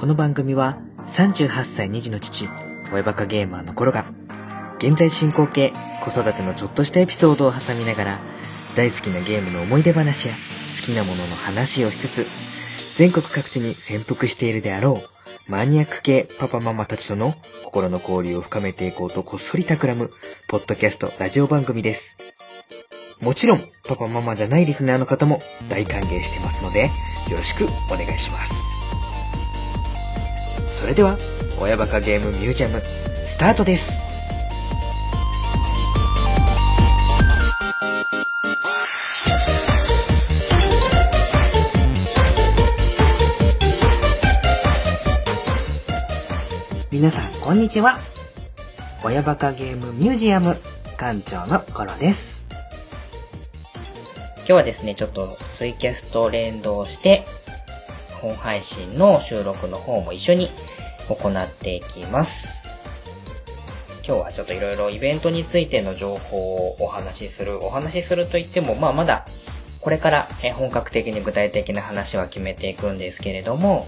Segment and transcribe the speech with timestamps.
[0.00, 2.48] この番組は38歳2児の父、
[2.90, 4.06] 親バカゲーマーの頃が、
[4.78, 8.18] 現在進行形、子育てのちょっとしたエピソードを挟みながら、
[8.74, 10.34] 大好きなゲームの思い出話や
[10.74, 15.02] 好きなものの話をしつつ、全国各地に潜伏しているであろ
[15.46, 17.34] う、マニアック系パパママたちとの
[17.66, 20.10] 心の交流を深めていこうとこっそり企む、
[20.48, 22.16] ポッドキャストラジオ番組です。
[23.20, 28.79] もちろん、パパママじゃないリスナーの方も大歓迎してますので、よろしくお願いします。
[30.70, 31.18] それでは、
[31.60, 34.00] 親バカゲームミュージアム、スタートです。
[46.92, 47.98] 皆さん、こんにちは。
[49.02, 50.56] 親バカゲームミュージアム、
[50.96, 52.46] 館長のコロです。
[54.38, 57.24] 今日はですね、ちょっとツイキャスと連動して、
[58.20, 60.48] 本配信の収録の方も一緒に
[61.08, 62.60] 行っていきます。
[64.06, 67.64] 今日はちょっといろいろイベントについての情報をお話しする。
[67.64, 69.24] お話しすると言っても、まあまだ
[69.80, 73.86] これから本格的に具体的な話は決めていくんですけれども、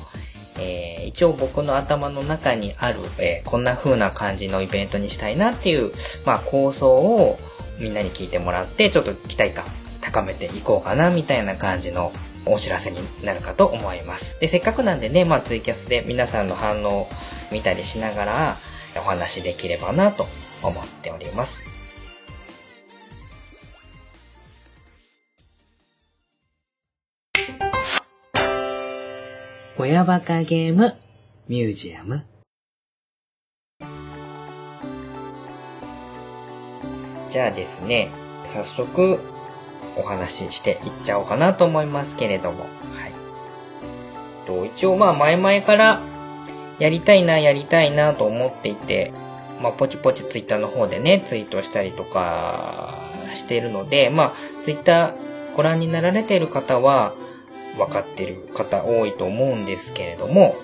[0.58, 5.92] えー一応僕の頭の中にある、えーこんな風な感じのイベントにしたいなっていう、
[6.24, 7.38] まあ構想を
[7.78, 9.64] みんなに聞いてもらって、ちょっと期待感
[10.00, 12.12] 高めていこうかなみたいな感じの
[12.46, 14.40] お知らせになるかと思います。
[14.40, 17.08] で、せっかくなんでね、まあツイキャスで皆さんの反応を
[17.50, 18.54] 見たりしながら
[18.96, 20.26] お話できればなと
[20.62, 21.64] 思っております。
[29.78, 30.94] 親バカゲーム
[31.48, 32.24] ミュージアム
[37.28, 38.10] じゃあですね、
[38.44, 39.18] 早速
[39.96, 42.64] お話ししていっちゃおうかなと思いますけれども。
[42.64, 42.68] は
[43.08, 43.12] い。
[44.46, 46.00] と、一応まあ前々から
[46.78, 49.12] やりたいな、やりたいなと思っていて、
[49.60, 52.94] まあポチポチツイッターの方でね、ツイートしたりとか
[53.34, 54.32] しているので、まあ
[54.62, 55.12] ツイッター
[55.56, 57.14] ご覧になられている方は
[57.76, 60.56] 分かってる方多いと思うんですけれども、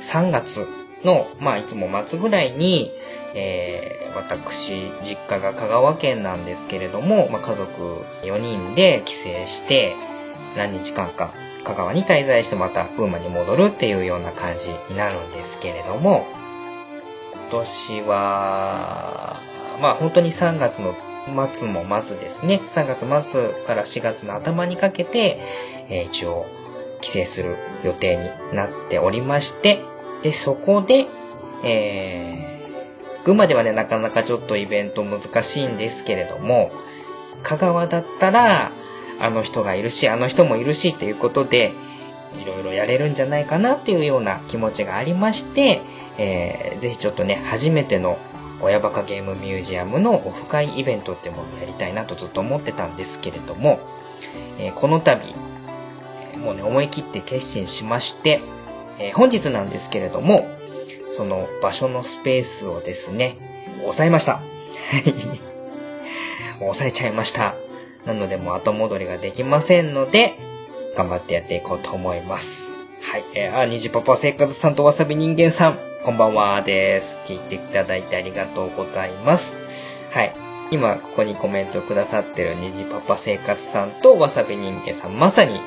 [0.00, 0.66] 3月
[1.04, 2.92] の、まあいつも末ぐらいに、
[3.34, 9.94] えー、私、実家が香川県なんですけれども、まあ家族4人で帰省して、
[10.56, 11.34] 何日間か
[11.64, 16.26] 香川に滞在してまた群馬に戻るっていうような感じになるんですけれども、
[17.32, 19.40] 今年は、
[19.80, 20.94] まあ本当に3月の
[21.52, 22.60] 末も末ですね。
[22.68, 25.38] 3月末から4月の頭にかけて、
[25.88, 26.46] えー一応
[27.00, 29.80] 帰省する予定になっておりまして、
[30.24, 31.06] で、そこで、
[31.62, 36.72] えー、群馬ではね、なかなかちょっとイベント難しいんですけれども、
[37.42, 38.72] 香川だったら、
[39.20, 41.74] あの人がいるし、あの人もいるしっていうことで、
[42.40, 45.82] いろいろやれるんじゃないかなっていうような気持ちがありまして、
[46.16, 48.16] えー、ぜひちょっとね、初めての
[48.62, 53.78] 親バカゲームミュージアムのオフ会イベントっていうものをやりたいなとずっと思ってたんですけれども、
[54.58, 55.34] えーこの度、
[56.38, 58.40] もうね、思い切って決心しまして、
[58.98, 60.46] えー本日なんですけれども、
[61.10, 63.36] その場所のスペースをですね、
[63.80, 64.34] 抑えました。
[64.34, 64.42] は
[65.04, 65.14] い。
[66.58, 67.54] 抑えちゃいました。
[68.06, 70.34] なのでもう後戻りができませんので、
[70.96, 72.88] 頑張ってやっていこうと思います。
[73.00, 73.24] はい。
[73.34, 77.18] えー、あ、にじパパ生活さんとわさび人間さん、こんばんはです。
[77.24, 79.58] 聞いていただいてありがとうございます。
[80.10, 80.32] はい。
[80.70, 85.60] 今、ここにコメントくださってるにじパパ生活さんとわさび人間さん、まさに、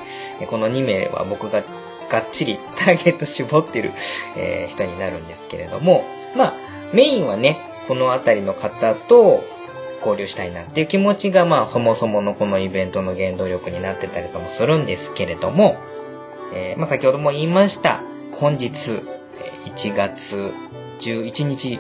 [0.48, 1.64] この2名は僕が
[2.10, 3.92] がっちり ターゲット絞ってる、
[4.36, 6.54] えー人になるんですけれども、まあ、
[6.94, 7.58] メインはね、
[7.88, 9.44] このあたりの方と
[10.00, 15.78] 交流したいなっていう気持ちが、まあ、そもそものこのイベントの原動力になってたりともするんですけれども、
[16.54, 18.02] えーまあ、先ほども言いました、
[18.34, 19.02] 本日、
[19.66, 20.52] 1月
[21.00, 21.80] 11日、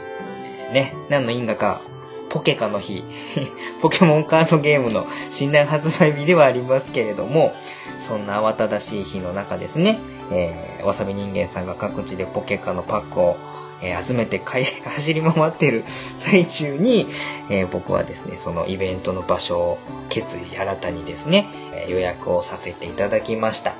[0.73, 1.81] ね、何の因果か、
[2.29, 3.03] ポケカの日、
[3.81, 7.53] ポケモンカードゲームの診断発売日ではありますけれども、
[7.99, 9.99] そんな慌ただしい日の中ですね、
[10.31, 13.37] えーわさび人間さんが各地でポケカのパックを、
[13.81, 15.83] えー集めて買い、 走り回ってる
[16.15, 17.07] 最中に、
[17.49, 19.77] えー僕はですね、そのイベントの場所を
[20.09, 23.73] 決意新たにですね、え予約をさせていただきました。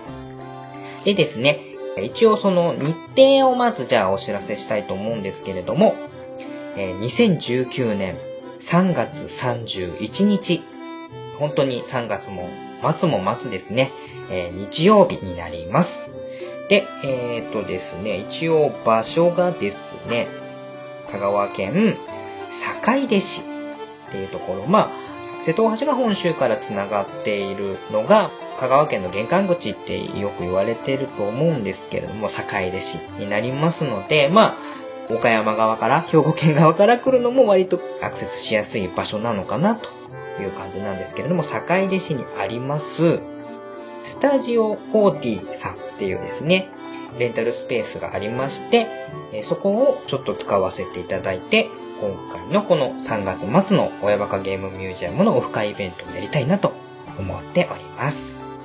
[1.03, 1.61] でですね、
[2.01, 5.95] 一応その日程をまずじゃあお知らせしたいと思うんですけれども、
[6.75, 8.17] えー2019年
[8.59, 10.63] 3月31日、
[11.39, 12.49] 本当に3月も
[12.95, 13.91] 末も末ですね、
[14.29, 16.16] え日曜日になります。
[16.69, 20.27] で、えーっとですね、一応場所がですね、
[21.09, 21.97] 香川県
[22.49, 23.41] 坂出市
[24.07, 34.57] っていうところ、まあ、瀬戸大橋が本州から繋がっているのが、香川県の玄関口ってよく言われてると思うんですけれども、坂出市になりますので、ま
[35.09, 39.89] あ、岡山側から、兵庫県側から来るのも割とアクセスしやすい場所なのかなと
[40.41, 43.21] いう感じなんですけれども、坂出市にあります、
[44.07, 46.69] スタジオ40さんっていうですね、
[47.19, 48.87] レンタルスペースがありまして、
[49.43, 51.67] そこをちょっと使わせていただいて、
[51.99, 56.71] 今回のこの3月末の親バカゲームミュージアムのオフ会イベントをやりたいなと
[57.19, 58.61] 思っております。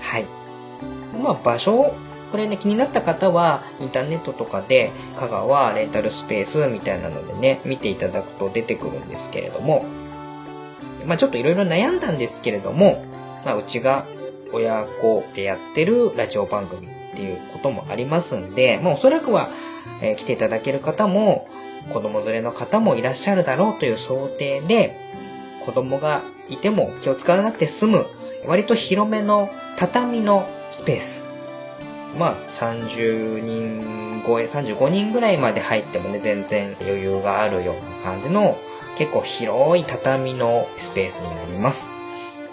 [0.00, 0.24] はい。
[1.22, 1.94] まあ場所
[2.32, 9.84] これね、気になった方は、インターネットとかで、香川レンタルスペースみたいなのでね、見ていただくと出てくるんですけれども、
[11.04, 13.04] まあちょっといろいろ悩んだんですけれども、
[13.44, 14.06] まあうちが
[14.52, 19.48] 親子でやってるラジオ番組っていうこともありますんで、まあおそらくは、
[20.02, 21.48] えー、来ていただける方も、
[21.92, 24.96] 子供連れの方もいらっしゃるだろうという想定で、
[25.64, 28.06] 子供がいても気を使わなくて済む、
[28.46, 31.24] 割と広めの畳のスペース。
[32.18, 38.56] まあ、30人超え、35人ぐらいまで入ってもね、全然余裕があるような感じの、
[38.96, 41.99] 結構広い畳のスペースになります。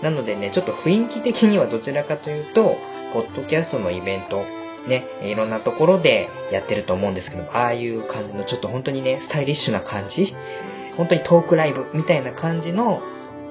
[0.01, 2.77] なのでね、ちょっと雰囲気的にはどちらかというと、
[3.13, 4.45] ポッドキャストのイベント
[4.87, 10.35] ね、いろんなところでやってると思うんですけどああいう感じのちょっと本当にね、スタイリッシュな感じ
[10.95, 13.01] 本当にトークライブみたいな感じの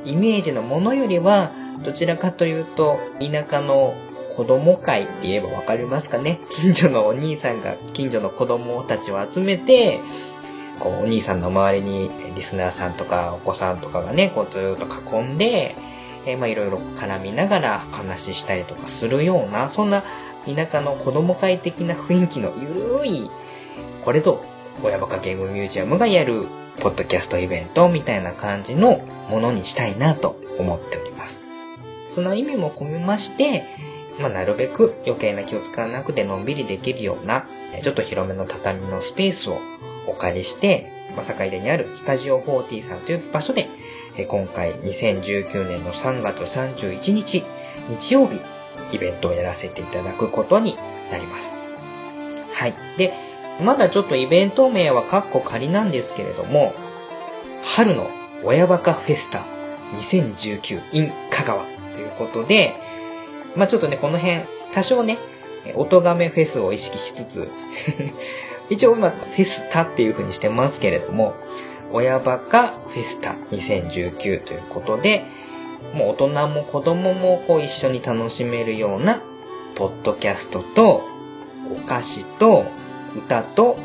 [0.04, 1.52] イメージのものよりは、
[1.82, 3.94] どちらかというと、田舎の
[4.34, 6.40] 子供会って言えばわかりますかね。
[6.50, 10.00] 近所のお兄さんが近所の子供たちを集めて、
[10.80, 14.86] こう、お兄さんの周りにリスナーさんとかお子さんとかがね、こうずっと
[15.18, 15.76] 囲んで、
[16.26, 20.04] えー、まあいろいろ絡みながら話ししたりとかするような、そんな
[20.44, 23.30] 田舎の子供会的な雰囲気のゆるい、
[24.02, 24.40] これぞ、
[24.82, 26.46] 親バカゲームミュージアムがやる、
[26.80, 28.98] ポッドキャストイベントみたいな感じの
[29.30, 31.42] ものにしたいなと思っております。
[32.10, 33.64] その意味も込めまして、
[34.18, 37.46] まあ、なるべく余計な気を使わなくてのんびりできるような、
[37.82, 39.58] ちょっと広めの畳のスペースを
[40.06, 43.68] お借りして、まあ、坂出にあるスタジオ40さんという場所で、
[44.24, 47.44] 今回2019年の3月31日、
[47.88, 48.40] 日曜日、
[48.92, 50.76] イベントをやらせていただくことに
[51.10, 51.60] なります。
[52.52, 52.74] はい。
[52.96, 53.12] で、
[53.62, 56.74] まだちょっとイベント名はカッコ仮なんですけれども、
[57.62, 58.08] 春の
[58.42, 59.44] 親バカフェスタ
[59.96, 61.64] 2019 in 香川
[61.94, 62.74] ということで、
[63.54, 64.42] まあちょっとね、この辺、
[64.72, 65.18] 多少ね、
[65.74, 67.50] 音亀フェスを意識しつつ
[68.70, 71.34] 一応今フェスタっていう風にしてますけれども、
[71.96, 75.24] 親バカフェスタ2019ということで、
[75.94, 79.22] もう大人も子供もこう一緒に楽しめるような、
[79.74, 81.08] ポッドキャストと、
[81.72, 82.66] お菓子と、
[83.16, 83.78] 歌と、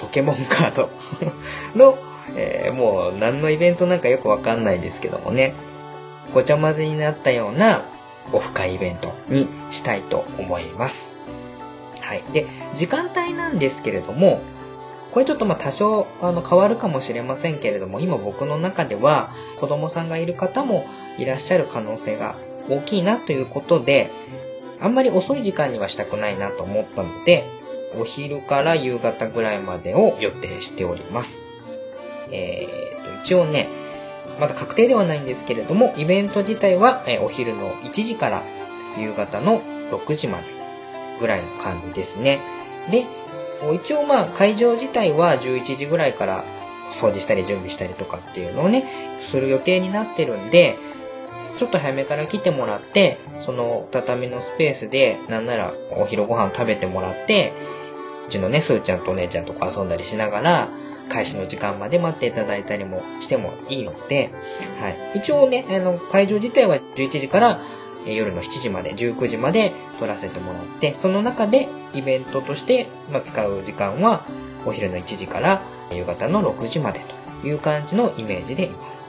[0.00, 0.90] ポケモンカード
[1.76, 1.96] の、
[2.34, 5.54] えー、もう何のイベントなんかよくわかんないですけどもね、
[6.34, 7.84] ごちゃ混ぜになったような
[8.32, 11.14] オフ会イベントにしたいと思います。
[12.00, 12.24] はい。
[12.32, 14.40] で、時間帯なんですけれども、
[15.16, 20.86] これちょっとまあ多少あの変わるかもしれませんけれども、今僕の中では子供さんがいる方も
[21.16, 22.36] いらっしゃる可能性が
[22.68, 24.10] 大きいなということで、
[24.78, 27.44] あんまり遅い時間にはしたくないなと思ったので、
[27.98, 31.40] お昼から夕方ぐらいまでを予定しております。
[32.30, 33.68] えーと、一応ね、
[34.38, 38.42] まだ確定ではないんですけれども、イベント自体は、えお昼の1時から
[38.98, 40.44] 夕方の6時まで
[41.18, 42.38] ぐらいの感じですね。
[42.90, 43.06] で、
[43.74, 46.44] 一応まあ会場自体は11時ぐらいから
[46.90, 48.84] 掃除したり準備したりとかっていうのをね、
[49.20, 50.76] する予定になってるんで、
[51.56, 57.52] ちょっと早めから来てもらって、その畳のスペースで、なんならお昼ご飯食べてもらって、
[58.26, 60.68] うちのね、すーちゃんとお姉ちゃんとか遊んだりしながら、
[61.08, 64.30] 開始の時間まで待っていただいたりもしてもいいので、
[64.80, 65.18] はい。
[65.18, 67.62] 一応ね、あの、会場自体は11時から
[68.06, 74.24] え夜の7時まで、19時まで撮らせてもらって、その中でイベントとして、ま使う時間は、
[74.64, 77.00] お昼の1時から夕方の6時まで
[77.42, 79.06] という感じのイメージでいます。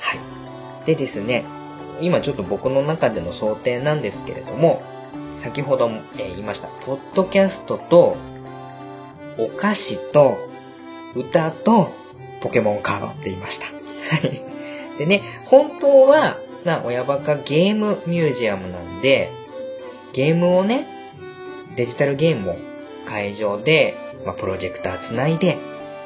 [0.00, 0.86] はい。
[0.86, 1.44] でですね、
[2.00, 4.82] 今ちょっと僕の中での想定なんですけれども、
[5.34, 8.16] 先ほども、え言いました、ポッドキャストと、
[9.38, 10.48] お菓子と、
[11.14, 11.92] 歌と、
[12.40, 13.66] ポケモンカードって言いました。
[13.66, 13.72] は
[14.28, 14.98] い。
[14.98, 19.30] でね、本当は、な親バカゲームミュージアムなんで、
[20.12, 20.86] ゲームをね、
[21.76, 22.56] デジタルゲームを
[23.06, 25.58] 会場で、まあ、プロジェクター繋いで、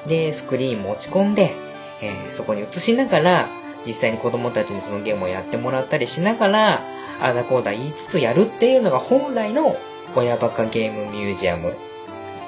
[0.06, 1.54] で、スクリーン持ち込んで、
[2.00, 3.48] えー、そこに映しながら、
[3.86, 6.80] 実際に子供たちにそのゲームをやってもらったりしながら、
[7.20, 9.76] あだこうだ言いつつやるっていうのが本来の
[10.14, 11.74] 親バカゲームミュージアム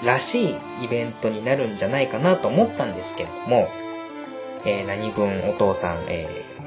[0.05, 3.69] らしいイベントになるんじゃないかなと思ったんですけれども、
[4.67, 6.59] えー、何分お父さん、えー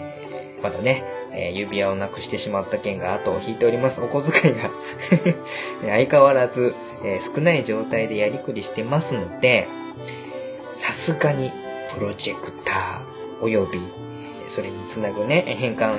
[0.62, 4.01] まだね、えー、指輪をなくしてしまった件が後を引いております。
[4.01, 4.69] お小遣いが
[5.81, 9.67] 相変わらず、えー、少ない状態でやりくりしてますので、
[10.69, 11.51] さすがに
[11.93, 13.81] プロジェクター及び、
[14.47, 15.95] それにつなぐね、変換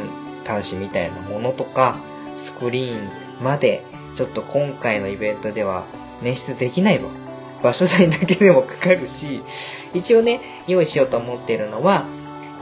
[0.47, 1.97] 端子みたいなものとか、
[2.37, 3.11] スクリーン
[3.41, 3.85] まで、
[4.15, 5.85] ちょっと今回のイベントでは
[6.23, 7.09] 捻出できないぞ。
[7.63, 9.43] 場所代だけでもかかるし、
[9.95, 12.07] 一応ね、用意しようと思っているのは、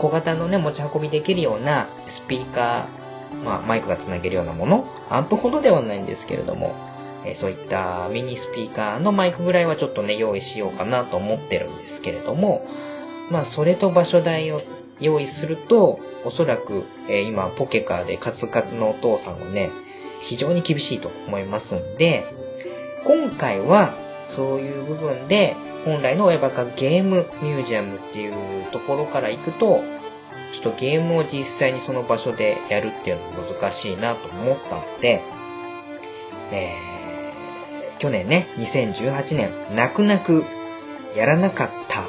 [0.00, 6.75] 小型のね、持ち運びできるようなスピーカー、まあ、マイクが繋げるようなもの、アンプほどではないんですけれども、
[7.26, 12.66] えそういったミニスピーカーのマイクぐらいはちょっとね、用意しようかなと思ってるんですけれども、
[13.30, 14.61] まあ、それと場所代を
[15.00, 19.69] 用意すると、おそらく、えー、今、ポケカーでカツカツのお父さんはね、
[20.23, 22.25] 非常に厳しいと思いますんで、
[23.04, 23.92] 今回は、
[24.26, 29.83] そういう部分で、本来の親バカゲームミュージアムっていうところから行くと、
[30.53, 35.23] ちょっとゲームを実際にその場所でやるっていうのも難しいなと思ったので、
[36.53, 40.45] えー、去年ね、2018年、泣く泣く
[41.17, 42.05] やらなかった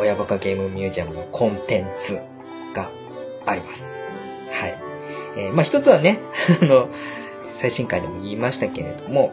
[0.00, 2.20] 親バカゲームミュージアムのコンテンツ
[2.74, 2.90] が
[3.46, 4.48] あります。
[4.50, 4.76] はい。
[5.36, 6.20] えー、まあ、一つはね、
[6.62, 6.88] あの、
[7.52, 9.32] 最新回でも言いましたけれども、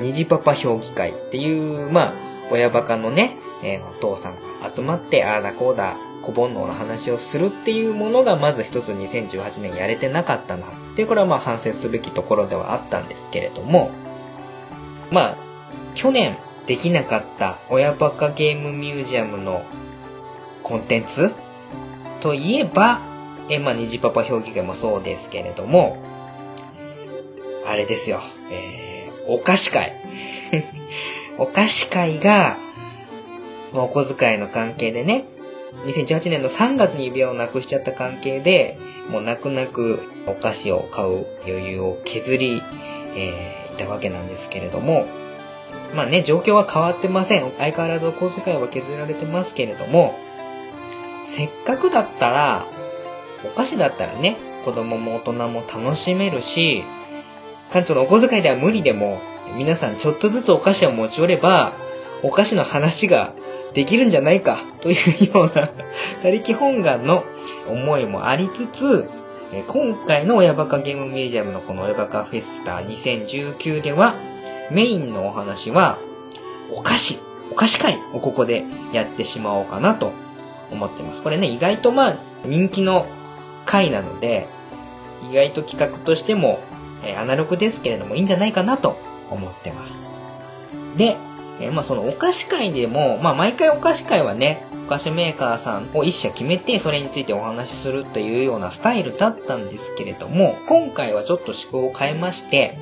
[0.00, 13.90] 虹パパ評議会っていう、まあ、親バカのね、えー、お父さんが集まって、ああだこうだ、小煩悩の話をするっていうものがまず一つ2018年やれてなかったなってこれはまあ反省すべきところではあったんですけれども、
[15.10, 15.36] まあ、
[15.94, 19.64] 去年できなかった親バカゲームミュージアムの
[20.62, 21.34] コンテンツ
[22.20, 23.00] といえば、
[23.48, 26.02] え、まあ、虹パパ表記会もそうですけれども、
[27.66, 28.20] あれですよ、
[28.52, 29.96] えー、お菓子会。
[31.40, 32.58] お菓子会が、
[33.72, 35.24] まあ、お小遣いの関係でね、
[35.86, 38.78] 2018年の3月に指輪をなくしちゃった関係で、
[39.08, 42.62] もう泣く泣くお菓子を買う余裕を削り、
[43.16, 45.06] えー、いたわけなんですけれども、
[45.94, 47.50] まあね、状況は変わってません。
[47.56, 50.18] 相変わらずお小遣いは削られてますけれども、
[51.24, 52.66] せっかくだったら、
[53.46, 56.84] お菓子だったらね、子供も大人も楽しめるし、
[57.72, 59.22] 館長のお小遣いでは無理でも、
[59.56, 61.72] 皆さんちょっとずつお菓子を持ち寄れば、
[62.22, 63.34] お菓子の話が
[63.72, 64.94] できるんじゃないか、とい
[65.30, 65.70] うような
[66.22, 67.24] 他力本願の
[67.68, 69.08] 思いもありつつ、
[69.66, 74.14] 今回の親バカゲームミュージアムのこの親バカフェスタ2019では、
[74.70, 75.98] メインのお話は、
[76.72, 77.18] お菓子、
[77.50, 80.12] お菓子会をここでやってしまおうかなと
[80.70, 81.22] 思ってます。
[81.22, 83.06] これね、意外とまあ、人気の
[83.66, 84.46] 回なので、
[85.30, 86.60] 意外と企画としても、
[87.02, 88.98] えアナログですけれどもいいんじゃないかなと
[89.30, 90.04] 思ってます。
[90.96, 91.16] で、
[91.60, 102.76] え、まあそのお菓子会でも、まあ毎回お菓子会はね、お菓子メーカーさんを一社決めて、それについてお話しするというようなスタイルだったんですけれども、今回はちょっと思考を変えまして、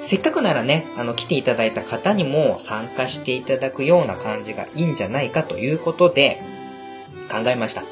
[0.00, 6.42] せっかくならね、あの、来ていただいた方にも参加していただくような感じがいいんじゃないかということで、
[7.28, 7.82] 考えました。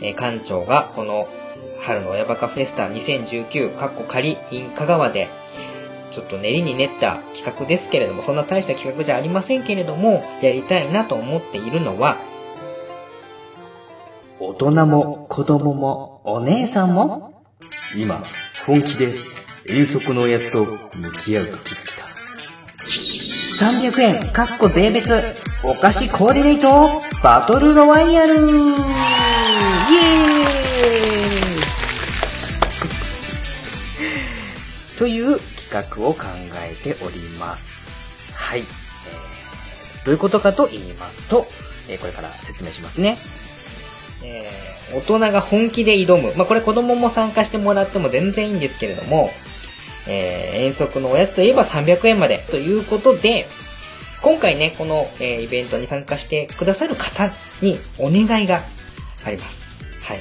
[0.00, 1.28] えー、館長がこの
[1.80, 5.28] 春の親バカフェスタ2019、カッコ仮 in 香川で
[6.14, 12.18] ちょっと練りに練った企画ですけれども、そんな大した企画じゃありませんけれども、やりたいなと思っているのは、
[14.38, 17.42] 大人も子供もお姉さんも、
[17.96, 18.22] 今、
[18.64, 19.16] 本気で
[19.66, 22.04] 遠足のやつと向き合う時が来た。
[23.66, 25.20] 300円、かっこ税別、
[25.64, 28.34] お菓子コーディネート、バトルロワイヤル。
[28.34, 28.44] イエー
[34.94, 34.96] イ！
[34.96, 35.40] という
[35.74, 36.24] 画を考
[36.62, 38.34] えております。
[38.36, 38.60] はい。
[38.60, 41.46] えー、どういうことかと言いますと、
[41.88, 43.18] えー、これから説明しますね。
[44.22, 46.32] えー、大人が本気で挑む。
[46.36, 49.30] まあ、これ子供も参加してもらっても全然いいんですけれども、
[50.06, 53.46] えー、遠足のおやつといえば300円までということで、
[54.22, 58.62] 今回ね、この、え、イベントに参加してくださる方にお願いが
[59.26, 59.92] あります。
[60.00, 60.20] はい。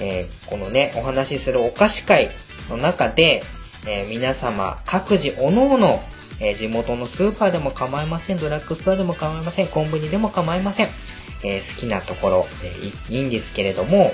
[0.00, 2.30] えー、このね、お話しするお菓子会
[2.68, 3.44] の中で、
[3.86, 6.02] えー、皆様、各自おのおの、
[6.38, 10.88] え、地元のスーパーでも構いません、ドラッグストアでも構いません、コンビニでも構いません。
[11.42, 14.12] えー、好きなところ、えいいんですけれども、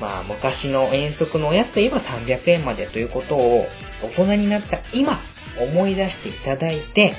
[0.00, 3.66] まあ、昔の遠足のおやつといえば300円までということを、
[4.02, 5.20] 大人になった今、
[5.58, 7.14] 思い出していただいて、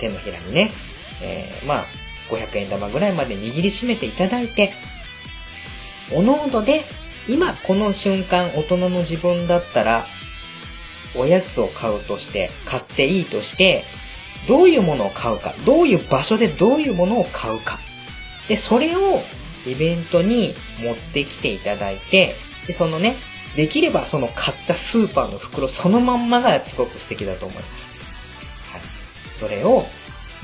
[0.00, 0.72] 手のひらにね、
[1.22, 1.84] えまあ、
[2.30, 4.72] 500円玉ぐらいまで握りしめていただいて、
[6.12, 6.82] おのおので、
[7.28, 10.04] 今この瞬間大人の自分だったら
[11.14, 13.84] おやつを買うとして、買っていいとして、
[14.48, 17.78] どういうものを買うか、どういう場所でどういうものを買うか。
[18.48, 19.22] で、それを
[19.66, 22.34] イベントに持ってきていただいて、
[22.66, 23.16] で、そのね、
[23.56, 27.92] できればその買ったスーパーの袋そのまんまがすごく素敵だと思います。
[28.72, 28.80] はい。
[29.30, 29.84] それを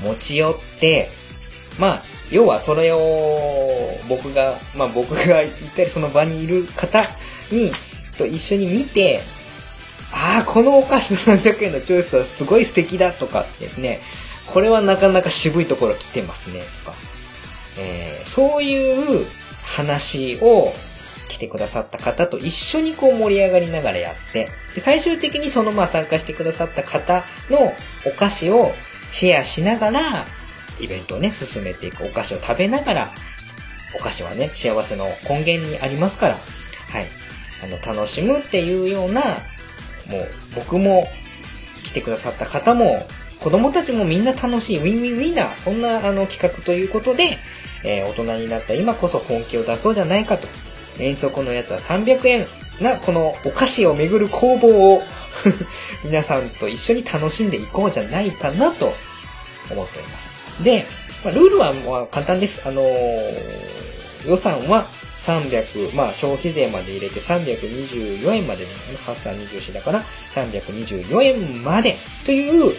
[0.01, 1.09] 持ち寄って、
[1.79, 2.99] まあ、要はそれを
[4.07, 7.03] 僕が、まあ僕が行ったりその場にいる方
[7.51, 7.71] に、
[8.17, 9.21] と一緒に見て、
[10.11, 13.99] ああ、このお菓子の300円のチョイスはすごい素敵だとかですね、
[14.47, 16.97] これはなかなか渋いところ来てますね、とか。
[17.77, 19.25] えーそういう
[19.63, 20.71] 話を
[21.29, 27.73] 来てくださった方と一緒にこう盛り上がりながらやって、で最終的にそのまあ参加してくださった方の
[28.05, 28.73] お菓子を
[29.11, 30.25] シェアしながら、
[30.79, 32.05] イベントをね、進めていく。
[32.05, 33.11] お菓子を食べながら、
[33.95, 37.07] お菓子はね、幸せの根源にありますから、はい。
[37.63, 39.39] あの、楽しむっていうような、
[40.09, 41.07] もう、僕も、
[41.83, 43.07] 来てくださった方も、
[43.39, 47.37] 子供たちもみんな楽しい、ウィンウィンウィンな、そんなあの企画ということで、
[47.83, 50.47] えー大人になった今こそ本気を出そうじゃないかと。
[50.99, 52.45] 遠足のやつは300円
[52.81, 55.01] な、このお菓子をめぐる攻防を、
[56.03, 58.93] 皆さんと一緒に楽しんでいこうじゃないかなと
[59.71, 60.63] 思っております。
[60.63, 60.85] で、
[61.23, 62.61] まあ、ルールはまあ簡単です。
[62.65, 63.79] あのー
[64.27, 64.85] 予算は
[65.19, 68.71] 300、まあ消費税まで入れて324円までね、
[69.05, 71.95] 発散24だから324円まで
[72.25, 72.73] という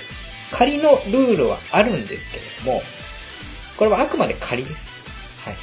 [0.50, 2.82] 仮のルールはあるんですけれども、
[3.76, 5.04] これはあくまで仮です。
[5.44, 5.56] はい。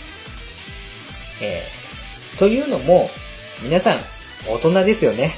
[1.42, 3.10] えー、というのも、
[3.62, 4.00] 皆さん、
[4.48, 5.36] 大人ですよね。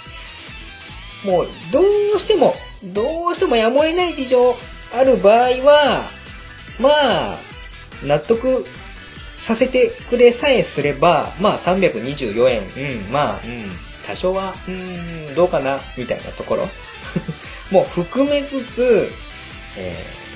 [1.24, 1.80] もう、ど
[2.14, 4.58] うしても、どうしてもやむを得ない事情
[4.94, 6.10] ある場合は、
[6.78, 6.90] ま
[7.34, 7.38] あ、
[8.02, 8.66] 納得
[9.36, 13.70] させてくれさえすれば、まあ324円、うん、まあ、うん、
[14.06, 16.68] 多少は、うん、どうかな、みたいなところ。
[17.70, 19.10] もう含めつつ、
[19.76, 20.26] えー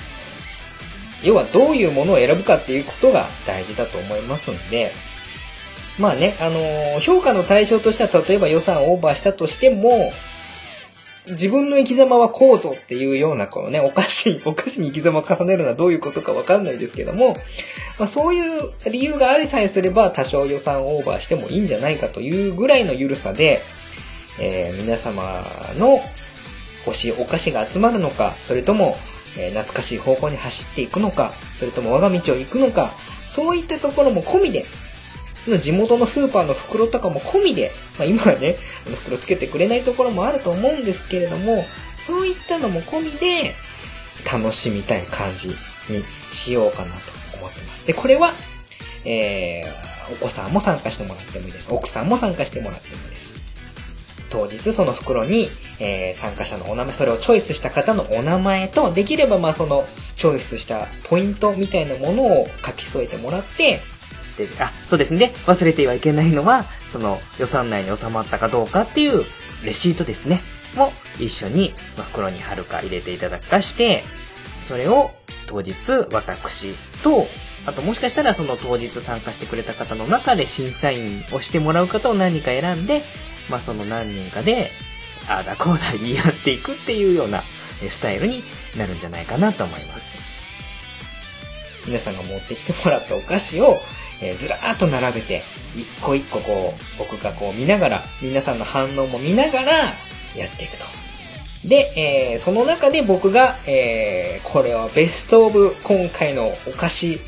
[1.22, 4.90] 要はどういうものを選ぶかっていうことが大事だと思いますんで、
[5.98, 10.12] まあね、あのー評価の対象としては例えば予算をオーバーしたとしても、
[11.30, 17.36] 自分の生き様はこうぞっていうような、このね、お菓子、 お菓子に生き様を重ねるのはどういうことかわかんないですけども、
[17.98, 23.60] まあそういう理由がありさえすれば多少予算オーバーしてもいいんじゃないかというぐらいの緩さで、
[24.38, 25.44] えー皆様
[25.78, 26.00] の
[26.86, 28.96] 欲しいお菓子が集まるのか、それとも、
[29.36, 32.92] えー懐かしい方向に走っていくのか、それとも我が道を行くのか、
[33.26, 34.64] そういったところも込みで、
[35.44, 38.56] その地元のスーパーの袋とかも込みで、まあ、今はね、
[39.04, 41.64] 袋つけてくれないところもあると思うんですけれども、
[41.96, 43.54] そういったのも込みで、
[44.30, 45.56] 楽しみたい感じに
[46.32, 46.96] しようかなと
[47.38, 47.86] 思ってます。
[47.86, 48.32] で、これは、
[49.04, 51.68] えー、お子さんも参加してもらってもいいです。
[51.72, 53.34] 奥さんも参加してもらってもいいです。
[54.28, 55.48] 当日その袋に、
[55.80, 59.84] えー参加者のお名前、それをチョイスした方のお名前と、できればまあその
[60.16, 63.80] チョイスしたポイントみたいなものを書き添えてもらって、
[64.58, 65.32] あ、そうですね。
[65.46, 69.24] 忘れてはいけないのは、その予算内に収まったかどうかっていう
[69.64, 70.40] レシートですね。
[70.74, 74.04] も一緒に袋に貼るか入れていただくかして、
[74.62, 75.10] それを
[75.46, 75.74] 当日
[76.12, 77.26] 私と、
[77.66, 83.02] あともしかしたらその当日参加してくれた方の中で審査員をしてもらう方を何人か選んで、
[83.50, 84.70] まあその何人かで、
[85.28, 87.42] ああだこうだ言い合っていくっていうような
[87.88, 88.42] スタイルに
[88.76, 90.18] なるんじゃないかなと思います。
[91.86, 93.78] 皆さんが持ってきてもらったお菓子を、
[94.22, 95.42] えーずらーっと並べて、
[95.74, 99.72] 一個一個こう、僕がこう見ながら、皆さんの反応も見ながら、
[100.36, 100.84] やっていくと。
[101.64, 101.92] で、
[102.32, 107.18] えーその中で僕が、えーこれはベストオブ今回のお菓子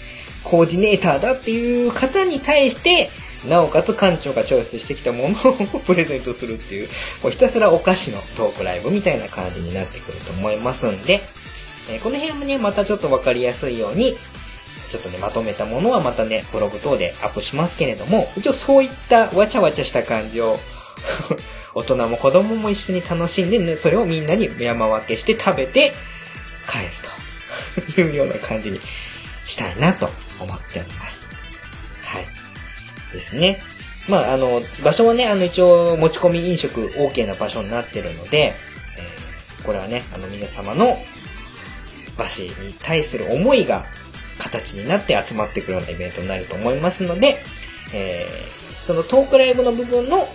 [0.44, 3.10] コーディネーターだっていう方に対して、
[3.48, 6.88] なおかつ館長がチョイスしてきたものをプレゼントするっていう、
[7.22, 11.20] もうひたすらお菓子のトークライブみたいな感じになってくると思いますんで、
[11.90, 14.16] えーこの辺もね、またちょっとわかりやすいように、
[14.92, 20.58] ちょっとね、まとめたものはまたね、ブログ等でアップしますけれども、一応そういったわちゃわちゃした感じを、
[21.74, 25.94] 大人も子供も一緒に楽しんで、ね、それをみんなに山分けして食べて
[26.68, 28.78] 帰るというような感じに
[29.46, 31.40] したいなと思っております。
[32.02, 32.26] はい。
[33.12, 33.62] ですね。
[34.06, 38.54] まあ、あの、場所はね、あの、一応持ち込み飲食 OK な場所になってるので、
[38.98, 40.98] えーこれはね、あの、皆様の
[42.18, 42.50] 場所に
[42.82, 43.84] 対する思いが
[44.42, 47.38] 形になって集まってくるようなイベントになると思いますので、
[47.94, 50.26] えーそのトークライブの部分の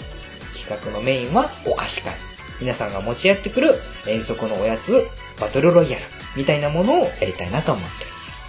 [0.56, 2.14] 企画のメインはお菓子会。
[2.62, 3.76] 皆さんが持ち合ってくる
[4.08, 5.06] 遠足のおやつ、
[5.38, 6.04] バトルロイヤル
[6.38, 8.48] みたいなものをやりたいなと思っております。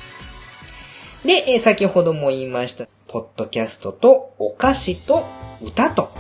[1.27, 5.27] で、えー先ほども言いました、ポッドキャストとお菓子と
[5.61, 6.12] 歌と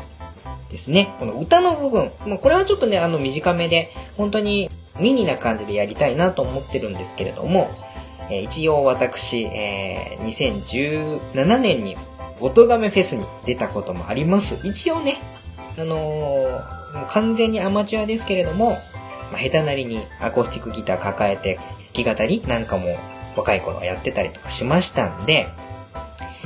[0.70, 1.14] ですね。
[1.20, 7.70] この歌の部分、まあこれはちょっとね、あの短めで、本当にミニな感じでやりたいなと思ってるんですけれども、
[8.30, 11.96] えー一応私、えー2017年に
[12.40, 14.58] 音亀フェスに出たこともあります。
[14.66, 15.16] 一応ね、
[15.78, 16.78] あのー
[17.10, 18.78] 完全にアマチュアですけれども、
[19.30, 21.56] まあ、下手なりにアコースティックギター抱えて、
[21.94, 22.96] 弾き語りなんかも
[23.36, 25.48] 若い頃やってたりとかしましたんで、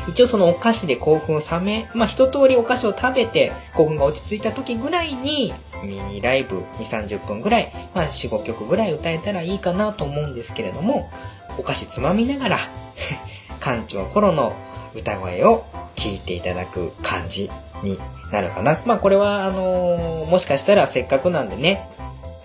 [0.09, 5.53] 一応そのお菓子で興奮を冷め、まあ一通りお菓子を食べて興奮が落ち着いた時ぐらいに、
[5.85, 11.09] ミニライブ2、30分ぐらい、まあ4、5曲ぐらい歌えたらいいかなと思うんですけれども、
[11.59, 12.59] お菓子つまみながら、
[13.61, 14.53] 館長頃の
[14.95, 17.51] 歌声を聞いていただく感じ
[17.83, 17.99] に
[18.31, 18.79] なるかな。
[18.85, 21.89] まあこれはあのーもしかしたらせっかくなんでね、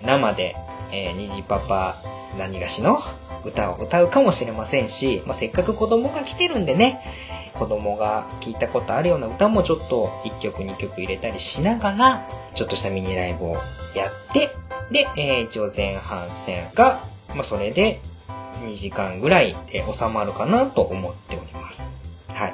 [0.02, 0.54] 生で、
[0.92, 1.96] えー、虹パパ
[2.38, 2.98] 何がしの
[3.44, 7.00] 歌を歌うかもしれませんし、まあ、せっかく子供が来てるんでね、
[7.54, 13.54] 子供が聞いたことあるような歌もちょっと1曲2曲入れたりしながら、ちょっとしたミニライブを
[13.94, 14.50] やって、
[14.90, 17.00] で、えー一応前半戦が、
[17.34, 18.00] まあ、それで
[18.64, 21.94] 2時間ぐらいで収まるかなと思っております。
[22.28, 22.52] はい。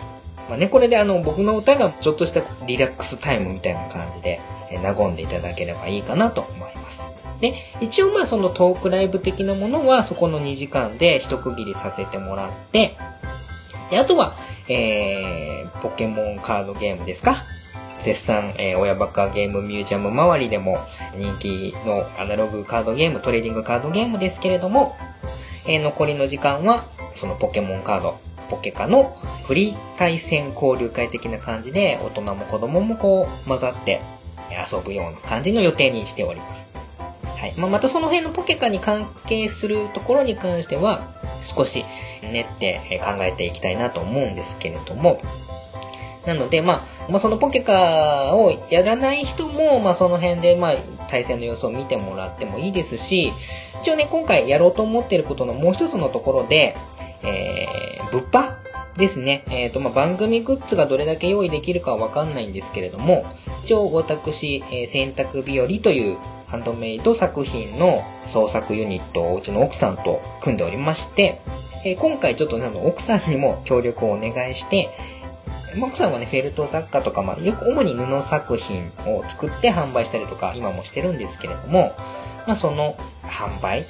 [0.49, 4.41] まあね、これであの、僕の歌がちょっとしたリラックスタイムみたいな感じで、
[4.71, 7.13] えー和んでいただければいいかなと思います。
[7.41, 12.97] で、一応まあそのトークライブ的なものはそこの2時間で一区切りさせてもらって、
[13.91, 14.37] で、あとは、
[14.69, 17.37] えー、ポケモンカードゲームですか？
[18.01, 20.79] 絶賛、えー、親バカゲームミュージアム周りでも
[21.17, 24.97] 人気のアナログカードゲーム、トレーディングカードゲームですけれども、
[25.67, 28.19] えー残りの時間は、そのポケモンカード、
[28.51, 34.01] ポケカのフリー対戦交流会的な感じで、大人も子供もこう混ざって
[34.51, 36.69] 遊ぶような感じの予定にしております。
[37.37, 37.55] はい。
[37.57, 41.03] まあ、またその辺のポケカに関係するところに関しては、
[41.43, 41.85] 少し
[42.23, 45.21] 練って考えていきたいなと思うんですけれども、
[46.27, 50.75] なので、まあ、まあ、そのポケカをやらない人も、まあ、その辺で、まあ、
[51.09, 53.33] 対戦の様子を見てもらってもいいですし、
[53.83, 56.77] 一応ね、今回やろうと思っていることのもう一つのところで、
[57.23, 58.55] えー、物販
[58.97, 59.45] ですね。
[59.51, 63.25] えっ、と、まあ、番組グッズがどれだけ用意できるかはわかんないんですけれども、
[63.63, 71.41] 一応私、えー洗濯日和というハンドメイド作品の創作ユニットをうちの奥さんと組んでおりまして、
[71.85, 74.91] えー今回ちょっとねあの奥さんにも協力をお願いして、
[75.77, 81.95] まあ奥さんはね、フェルト雑貨とか、まあ、よく主に布作品を作って販売したりとか、今もしてるんですけれども、
[82.47, 83.85] まあ、その販売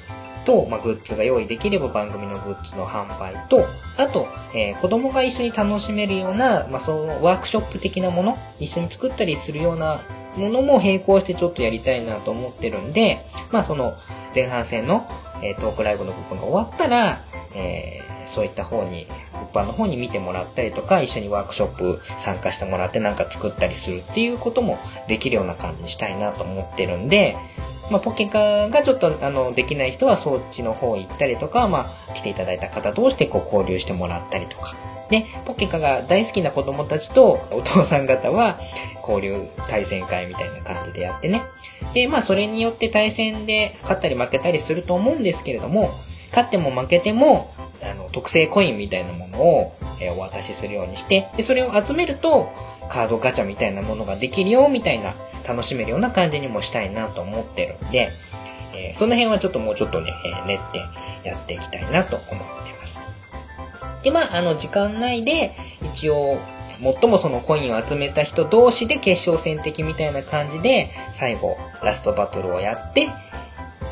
[0.45, 3.65] と、まあ、グッズが用意できれば番組のグッズの販売と、
[3.97, 10.01] あと、えー子供が一緒に楽しめるような、まあ、そのワークショップ的なもの、一緒に作ったりするような
[10.37, 13.95] ものも並行してちょっとやりたいなと思ってるんで、まあ、その
[14.33, 15.07] 前半戦の、
[15.41, 17.19] えートークライブの部分が終わったら、
[17.55, 19.07] えーそういった方に、
[19.53, 27.35] 物販の方に見てもらったりとか、一緒にワークショップ参加してもらってなんか作ったりするっていうこともできるような感じにしたいなと思ってるんで、
[27.91, 34.75] まあ、ポケカがちょっと、あの、できない人はそっちの方行ったりとか、まあ、来ていただいた方同士でこう交流してもらったりとか。
[35.09, 38.57] で、ポケカが大好きな子供たちとお父さん方は
[39.01, 41.43] 交流対戦会みたいな感じでやってね。
[41.93, 45.91] で、まあ、それによって対戦で勝ったり負けたりすると思うんですけれども、
[46.29, 52.51] 勝っても負けても、あの、特製コインみたいなものを、えーお渡しするようにして、で、それを集めると、
[52.89, 55.13] カードガチャみたいなものができるよ、みたいな、
[55.47, 58.09] 楽しめるような感じにもしたいなと思ってるんで、
[58.73, 62.27] えーその辺はちょっともうちょっとね、えー練ってやっていきたいなと思っ
[62.65, 63.03] てます。
[64.03, 66.37] で、まあ、あの、時間内で、一応、
[66.81, 73.09] 最もそのコインを集めた人同士で決勝戦的みたいな感じで、最後、ラストバトルをやって、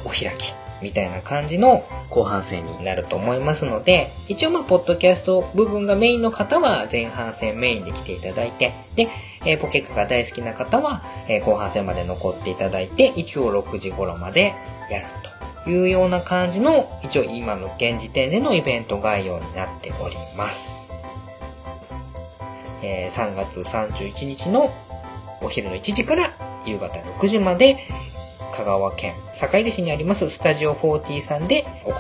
[0.06, 0.54] お開き。
[0.84, 9.08] みたいな感じの後半戦になると思いますので、一応まあ、ポッドキャスト部分がメインの方は前半戦メインで来ていただいて、で、
[9.46, 14.54] えーポケカが大好きな方は、えー後半戦まで残っていただいて、一応6時頃まで
[14.92, 15.08] やる
[15.64, 20.92] というような感じの、一応今の現時点でのイベント概要になっております。
[22.82, 24.70] えー3月31日の
[25.42, 26.34] お昼の1時から
[26.66, 27.78] 夕方6時まで、
[28.54, 31.96] 香川県坂出市にありますスタジオ40さんで行う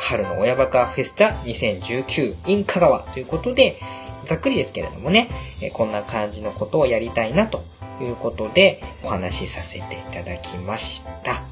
[0.00, 3.78] 春の親バカフェスタ2019 in 香川ということで、
[4.24, 5.30] ざっくりですけれどもね、
[5.62, 7.62] えーこんな感じのことをやりたいなと
[8.00, 11.42] いうことでお話しさせていただきました。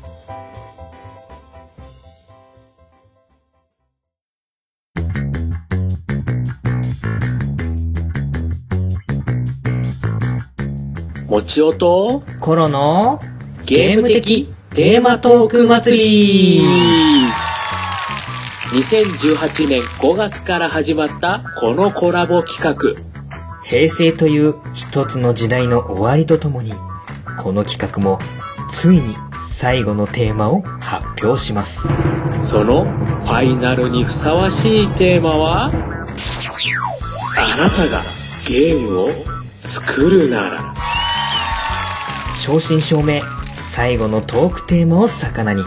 [11.27, 12.23] もちおと？
[12.41, 13.21] コロの
[13.69, 16.63] ゲーム的テーマトーク祭り。
[18.73, 22.75] 2018年5月から始まったこのコラボ企画。
[23.63, 26.73] 平成という一つの時代の終わりとともに、
[27.39, 28.19] この企画も
[28.71, 29.15] ついに
[29.47, 31.89] 最後のテーマを発表します。
[32.43, 35.79] そのファイナルにふさわしいテーマはあなた
[37.87, 38.01] が
[38.47, 39.11] ゲームを
[39.61, 40.73] 作るなら。
[42.33, 43.21] 正真正銘、
[43.79, 45.63] 最後のトークテーマを魚に。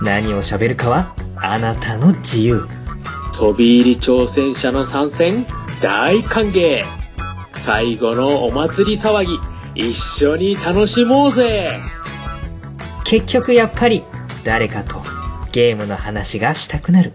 [0.00, 2.68] 何を喋るかは、あなたの自由。
[3.36, 5.44] 飛び入り挑戦者の参戦、
[5.82, 6.84] 大歓迎
[7.54, 9.24] 最後のお祭り騒
[9.74, 11.80] ぎ、一緒に楽しもうぜ
[13.02, 14.04] 結局やっぱり、
[14.44, 15.02] 誰かと
[15.50, 17.12] ゲームの話がしたくなる。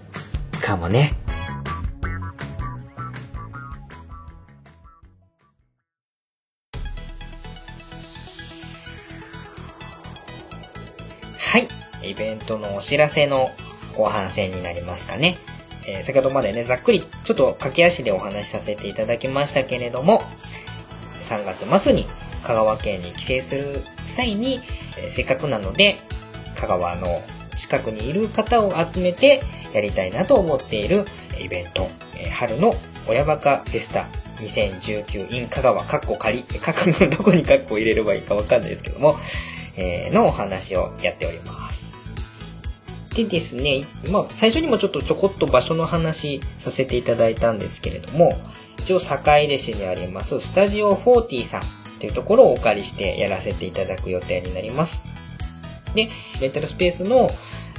[0.62, 1.21] かもね。
[12.22, 13.50] ベントのお知らせの
[13.98, 15.38] 後半戦になりますかね。
[15.88, 20.22] えー先ほどまでね、ざっくりちょっと駆け足でお話しさせていただきましたけれども、
[21.22, 22.06] 3月末に
[22.44, 24.62] 香川県に帰省する際に、
[24.98, 25.98] えーせっかくなので、
[26.56, 27.24] 香川の
[27.56, 29.42] 近くにいる方を集めて
[29.74, 31.06] やりたいなと思っている
[31.44, 32.76] イベント、えー春の
[33.08, 34.08] 親バカフェスタ
[34.38, 39.18] 2019 in 香川、カッコ仮、えーカッコどこにカッコ入れればいいかわかんないですけども、
[39.76, 41.81] えーのお話をやっております。
[43.14, 48.40] でですね、まあ、最初にもちょっとちょこっと場所の話させていただいたんですけれども、
[48.80, 51.62] 一応坂出市にありますスタジオ40さん
[52.00, 55.06] というところをお借りしてやらせていただく予定になります。
[55.94, 57.30] で、レンタルスペースの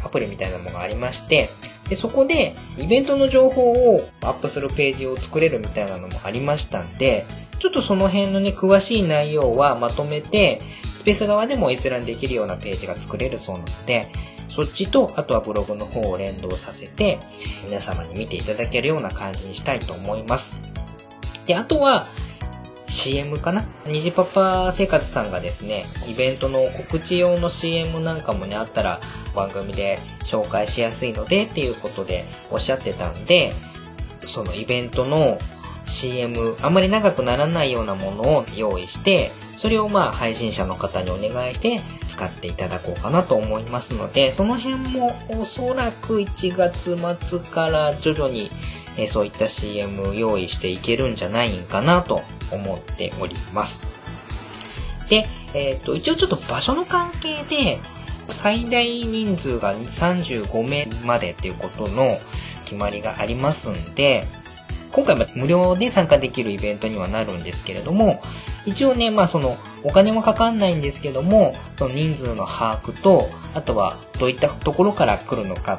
[0.05, 1.49] アプリみたいなものがありまして、
[1.89, 7.27] で、そこでイベントの情報をアップするページを作れるみたいなのもありましたんで、
[7.59, 10.61] ちょっとその辺のね、詳しい内容はまとめて、
[10.95, 14.09] スペース側でも閲覧できるようなページが作れるそうなので、
[14.55, 17.19] そっちと、あとはブログの方を連動させて、
[17.65, 20.61] 皆様に見ていただけるような感じにしたいと思います。
[21.47, 22.09] で、あとは、
[22.87, 23.65] CM かな？
[23.87, 29.01] 虹パパ生活さんがですね、イベントの告知用の CM なんかもね、あったら
[29.35, 33.55] 番組で紹介しやすいのでっていうことでおっしゃってたんで、
[34.27, 35.39] そのイベントの
[35.93, 48.51] CM、あんまり長くならないようなものを用意して、それをまあ配信者の方にお願いして使っていただこうかなと思いますので、その辺もおそらく1月末から徐々に
[48.97, 53.87] えそういった CM 用意していけるんじゃないかなと思っております。
[55.09, 57.79] で、えっ、と、一応ちょっと場所の関係で、
[58.29, 62.19] 最大人数が35名までっていうことの
[62.65, 64.27] 決まりがありますんで、
[64.93, 68.21] 今回は無料で参加できるイベントにはなるんですけれども、
[68.67, 75.79] 一応ね、まあその、お金もかかんないんですけども、その人数の把握と、あとはどういったところから来るのか、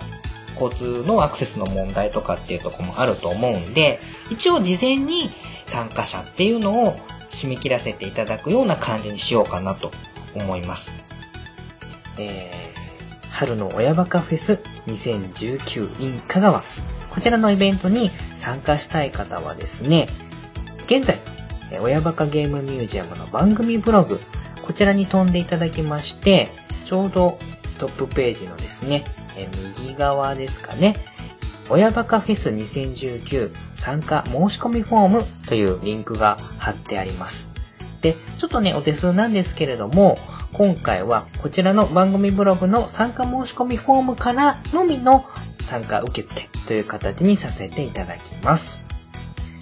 [0.59, 3.99] 交通のアクセスの問題とかっていうところもあると思うんで、
[4.31, 5.29] 一応事前に
[5.65, 6.95] 参加者っていうのを
[7.29, 9.91] 締め切らせていただくような感じにしようかなと
[10.35, 10.91] 思います。
[12.17, 16.63] えー、春の親バカフェス2019 in 香川。
[17.13, 20.07] こちらのイベントに参加したい方はですね、
[20.87, 21.19] 現在、
[21.79, 24.19] 親バカゲームミュージアムの番組ブログ、
[24.65, 26.49] こちらに飛んでいただきまして、
[26.85, 27.37] ちょうど
[27.77, 29.05] トップページのですね、
[29.37, 29.47] え
[29.77, 30.95] 右側ですかね、
[31.69, 37.47] 親バカフェス2019参加申し込みフォームというリンクが貼ってあります。
[38.01, 40.17] で、ちょっとね、お手数なんですけれども、
[40.51, 45.25] 今回はこちらの番組ブログの参加申し込みフォームからのみの
[45.61, 48.79] 参加受付という形にさせていただきます。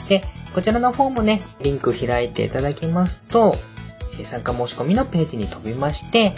[0.09, 3.55] で、こちらの方もね、リンク開いていただきますと、
[4.23, 6.33] 参加申し込みのページに飛びまして、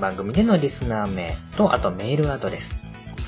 [0.00, 2.82] 番組でのリスナー名と、あとメールアドレス。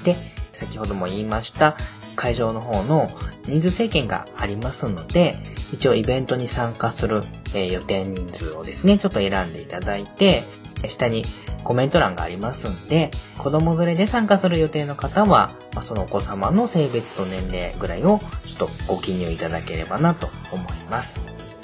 [0.05, 0.17] で、
[0.53, 1.77] 先ほども言いました、
[2.17, 3.11] 会場の方の
[3.45, 5.37] 人数制限がありますので、
[5.73, 7.23] 一応イベントに参加する、
[7.55, 10.45] え予定人数をですね、ちょっと選んでいただいて、
[10.87, 11.25] 下に
[11.65, 21.21] コメント欄がありますんで、子供連れで参加する予定の方は、ま、そのお子様の性別と年齢ぐらいをちょっとご記入いただければなと思います。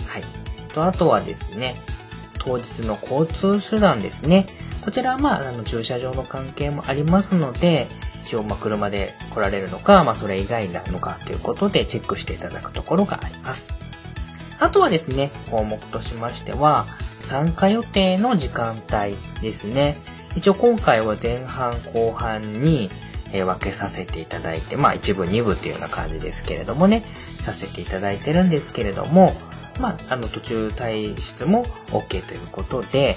[0.07, 0.23] はい。
[0.75, 1.77] と、あとはですね、
[2.38, 4.47] 当日の交通手段ですね。
[4.85, 7.87] こちらはまあ、あの、駐車場の関係もありますので、
[8.24, 13.72] 一応まあ車で来られるのか、まあそれ以外なのかということでチェックしていただくところがあります。
[14.58, 16.87] あとはですね、項目としましては、
[17.18, 19.96] 参加予定の時間帯ですね。
[20.37, 22.90] 一応今回は前半後半に、
[23.32, 27.02] 分けさせていただいて、まあ一部二部というような感じですけれどもね、
[27.40, 29.32] させていただいてるんですけれども、
[29.80, 33.16] まあ、あの途中退出も OK ということで、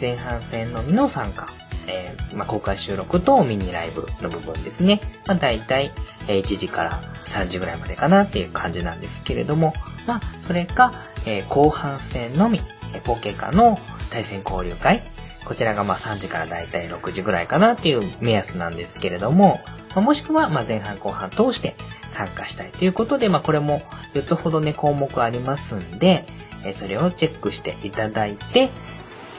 [0.00, 1.48] 前半戦のみの参加、
[1.86, 5.00] えーまあ、公開収録とミニライブの部分ですね。
[5.26, 5.92] まあ、大体、
[6.28, 9.72] えー1時から3時ぐらいまでかなっていう感じなんですけれども、
[10.06, 10.92] まあ、それか、
[11.26, 12.60] えー後半戦のみ、
[12.94, 13.78] えーポケカの
[14.10, 15.02] 対戦交流会、
[15.44, 19.60] こちらがまあ3時から大体6時ぐらいかなっていう目安なんですけれども、
[19.94, 21.74] まあもしくはまあ前半後半通して
[22.08, 23.82] 参加したいということで、まあこれも
[24.14, 26.24] 4つほどね項目ありますんで、
[26.72, 28.70] それをチェックしていただいて、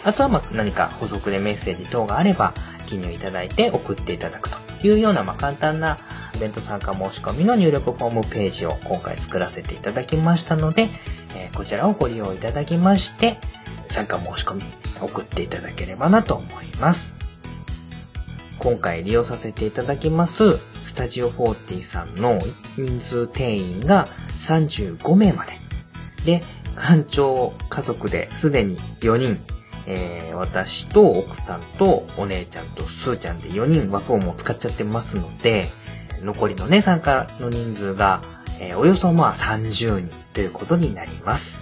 [0.06, 2.54] あとはま何か補足でメッセージ等があれば
[2.86, 5.98] 記入いただいて送っていただくというようなま簡単な
[6.36, 10.90] イベント参加申し込みの入力フォームページを今回作らせていただきましたので、
[11.36, 13.40] えこちらをご利用いただきまして
[13.88, 14.64] 参加申し込み
[15.02, 17.16] 送っていただければなと思います。
[18.60, 22.40] 今回利用させていただきますスタジオ40さんの
[22.78, 24.08] 人数定員が
[24.40, 25.54] 35名まで。
[26.26, 26.44] で、
[26.76, 29.40] 館長家族ですでに4人、
[29.88, 35.68] えー私と奥さんとお姉ちゃんとすーちゃんで4人枠をもう使っちゃってますので、
[36.22, 38.22] 残りのね、参加の人数が、
[38.60, 41.62] えーおよそまあ30人ということになります。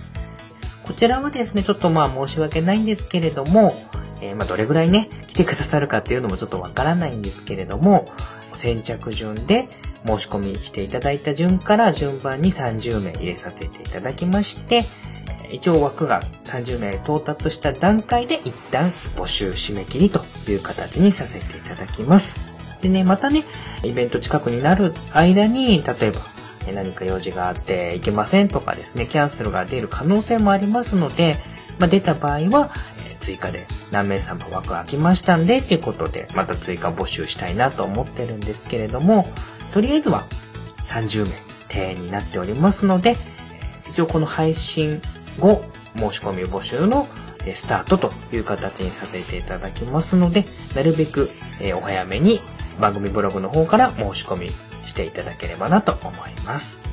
[0.83, 3.75] こちらはですね、ちょっとまあ申し訳ないんですけれども、
[4.21, 8.12] えーまあどれぐらいね、来てくださるかっていうのもちょっとわからないんですけれども、
[8.53, 9.67] 先着順で
[10.05, 14.83] 申し込みしていただいた順から順番に30名入れさせていただきまして、
[15.53, 22.37] 一応枠が30名到達した段階で一旦募集締め切りという形にさせていただきます。
[22.81, 23.45] でね、またね、
[23.83, 26.19] イベント近くになる間に、例えば、
[26.73, 31.37] 何か用事があって行けませんとかですね、キャンセルが出る可能性もありますので、
[31.79, 32.71] まあ、出た場合は、
[33.09, 39.27] え追加で何名様枠空きましたんで、ということで、また追加募集したいなと思ってるんですけれども、
[39.71, 40.25] とりあえずは
[40.83, 41.31] 30名
[41.69, 43.15] 定員になっておりますので、
[43.89, 45.01] 一応この配信
[45.39, 45.63] 後、
[45.96, 47.08] 申し込み募集の
[47.54, 51.32] スタートという形にさせていただきますので、なるべく
[51.76, 52.39] お早めに
[52.80, 54.50] 番組ブログの方から申し込み
[54.86, 56.84] していただければなと思います。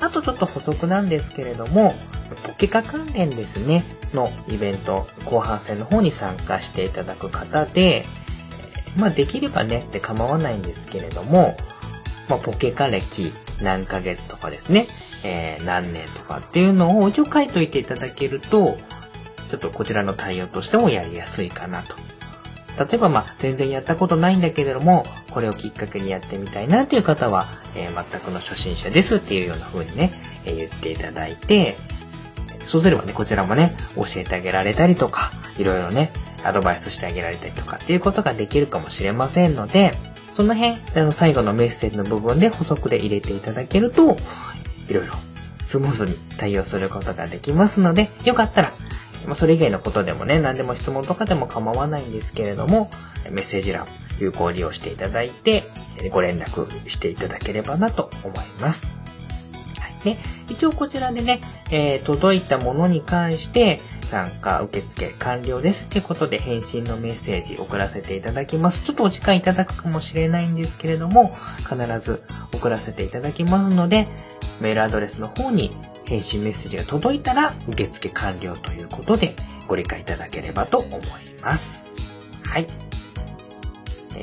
[0.00, 1.94] あとちょっと補足なんですけれども、
[2.42, 8.04] ポケカ関連ですね、のイベント、後半戦の方に参加していただく方で、
[8.96, 11.56] まあできればね、で構わないんですけれども、
[12.28, 14.86] まあポケカ歴何ヶ月とかですね、
[15.24, 18.76] えー何年とかっていうのを一応書いといていただけると、
[19.48, 21.96] ちょっとこちらの対応としてもやりやすいかなと。
[22.78, 30.12] 例えばまあ全然やったことないんだけれども、これをきっかけにやってみたいなという方は、えー全くの初心者ですっていうような風にね、
[30.44, 31.76] えー言っていただいて、
[32.66, 36.12] そうすればね、こちらもね、教えてあげられたりとか、いろいろね、
[36.44, 39.92] アドバイスしてあげられたりとかっていうことができるかもしれませんので、
[40.30, 44.16] その辺、あの、最後のメッセージの部分で補足で入れていただけると、
[44.88, 45.14] いろいろ
[45.60, 48.72] スムーズに対応することができますので、よかったら、
[49.26, 52.90] まそれ以外のことでもね、何でも質問とかでも構わないんですけれども、
[53.30, 53.86] メッセージ欄、
[54.18, 55.64] 有効利用していただいて、
[56.10, 59.03] ご連絡していただければなと思います。
[60.04, 60.16] で、
[60.48, 61.40] 一応こちらでね、
[61.70, 68.84] えー届いたものに関して、参加受付完了ですってことで返信のメッセージ送らせていただきます。
[68.84, 74.06] ちょっとお時間いただくかもしれないんですけれども、必ず送らせていただきますので、
[74.60, 79.34] メールアドレスの方に返信メッセージが届いたら受付完了ということで
[79.66, 81.00] ご理解いただければと思い
[81.42, 81.96] ます。
[82.44, 82.66] はい。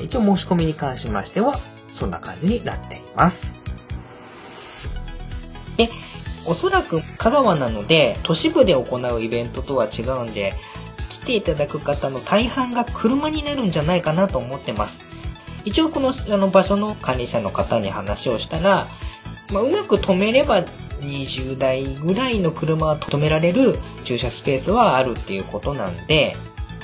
[0.00, 1.58] 一応申し込みに関しましては、
[1.92, 3.61] そんな感じになっています。
[5.86, 5.90] で、
[6.44, 10.54] おそらく香川なので、都市部で行うイベントとは違うんで、
[11.08, 15.02] 来ていただく方の大半が車になるんじゃないかなと思ってます。
[15.64, 18.88] 一応このあの場所の管理者の方に話をしたら、
[19.52, 20.64] まあ、うまく止めれば
[21.00, 26.36] 20台ぐらいの車は止められる駐車スペースはあるっていうことなんで、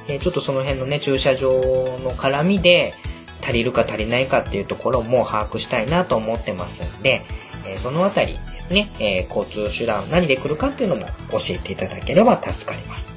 [0.08, 2.94] えちょっとその辺のね、駐車場の絡みで
[3.42, 7.22] 足りるか足りないかっていうところも把握したいなと思ってますんで、
[7.66, 8.38] えそのあたり
[8.70, 13.14] ね、えー交通手段何で来るかっていうのも教えていただければ助かります。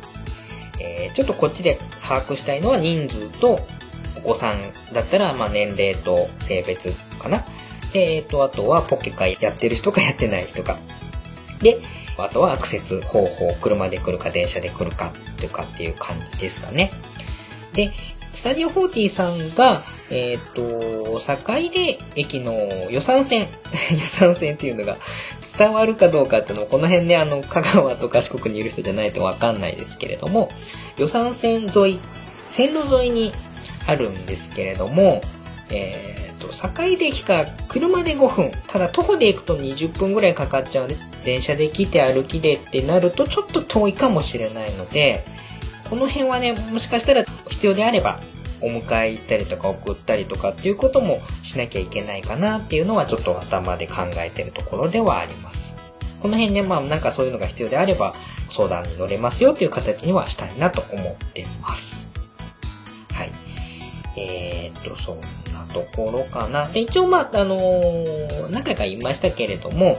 [0.80, 3.60] えーちょっとこっちで把握したいのは人数と
[4.18, 4.62] お子さん
[4.94, 7.46] だったら、まあ年齢と性別かな。
[7.94, 10.78] えっ、と、あとはポケカやってる人かやってない人か。
[11.62, 11.80] で、
[12.18, 16.92] あとはアクセス方法、車で来るか電車で来るかとかっていう感じですかね。
[17.74, 17.92] で、
[18.34, 22.54] スタジオ40さんが、えっ、と、境出駅の
[22.90, 23.48] 予算線、
[23.92, 24.98] 予算線っていうのが
[25.62, 30.50] 伝わるかどうかっていうのも、この辺ね、あの、香川とか四国にいる人じゃないとわかんないですけれども、
[30.98, 32.00] 予算線沿い、
[32.50, 33.32] 線路沿いに
[33.86, 35.22] あるんですけれども、
[35.70, 45.24] えっ、と、境駅から車で5分、ただ徒歩で行くと20分ぐらいかかっちゃうんで、電車で来て歩きでってなるとちょっと遠いかもしれないので、
[45.92, 48.20] この辺はね、もしかしたら必要であれば、
[48.62, 55.76] お迎え行ったりとか送ったりとかっていうこともしなきゃいけないかなっていうのはちょっと頭で考えてるところではあります。
[56.22, 58.14] この辺ね、まあなんかそういうのが必要であれば
[58.50, 62.12] 相談に乗れますよっていう形にはしたいなと思ってます。
[63.14, 63.32] はい。
[64.18, 65.22] えー、っと、そん
[65.54, 66.68] なところかな。
[66.68, 69.98] で、一応まあ、あのー何回か言いましたけれども、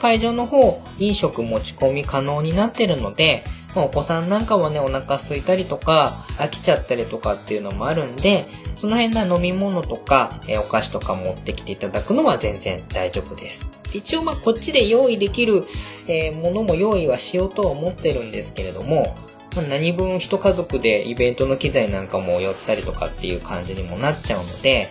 [0.00, 3.44] 会場の方、飲食持ち込み可能になってるので、
[3.76, 13.70] お子さんなんかはね、お腹空いたりとか、飽きちゃったりとかっていうのもあるんで、その辺の飲み物とか、えお菓子とか持ってきていただくのは全然大丈夫です。
[13.92, 15.64] 一応まあこっちで用意できる、
[16.08, 19.14] えものも用意はしようとは思ってるんですけれども、
[19.54, 24.90] ま、何分一家族でイベントの機材なんかも寄ったりとかっていう感じにもなっちゃうので、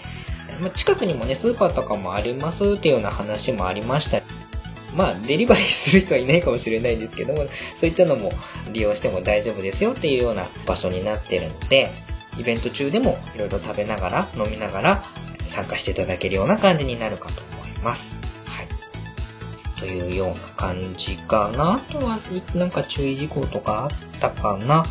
[0.61, 4.21] ま、近くにもね、スーパーとかもありますっていうような話もありました。
[4.99, 7.47] まあ、デリバリーする人はいないかもしれないんですけども、
[7.77, 8.33] そういったのも
[8.73, 11.89] 利用しても大丈夫ですよっていうような場所になってるので、
[12.37, 15.03] イベント中でもいろいろ食べながら、飲みながら
[15.47, 18.17] 参加していただけるような感じになるかと思います。
[18.43, 18.67] はい。
[19.79, 21.75] というような感じかな。
[21.75, 22.19] あとは、
[22.53, 24.83] なんか注意事項とかあったかな。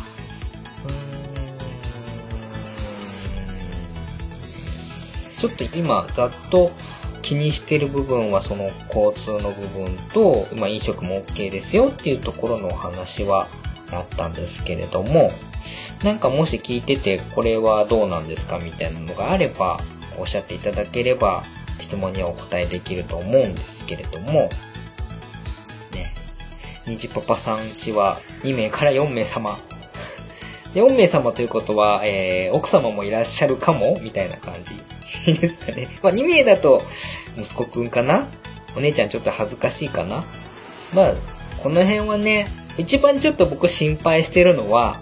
[5.37, 6.71] ちょっと今、ざっと
[7.29, 13.47] 気にしてる部分はその交通の部分と、まあ、飲食も OK ですよっていうところのお話は
[13.91, 15.29] あったんですけれども、
[16.03, 19.79] なんかもし聞いててこれはどうなんですかみたいなのがあれば、
[20.17, 21.43] おっしゃっていただければ
[21.79, 24.49] 質問にはお答えできると思うんですけれども、ね、
[26.87, 29.59] にじパパさんちは2名から4名様
[30.73, 34.75] で4名様ということは、えー、奥様もいらっしゃるかもみたいな感じ
[35.39, 35.87] ですかね。
[36.03, 36.83] まあ、2名だと、
[37.37, 38.27] 息子くんかな？
[38.75, 40.23] お姉ちゃんちょっと恥ずかしいかな？
[40.93, 41.13] まあ、
[41.61, 42.47] この辺はね、
[42.77, 45.01] 一番ちょっと僕心配してるのは、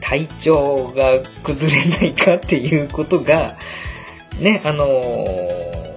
[0.00, 3.56] 体調が崩れないかっていうことが、
[4.38, 5.94] ね、あのー、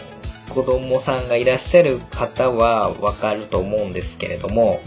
[0.54, 4.80] 子供さんがいらっしゃる方はわかると思うんですけれども、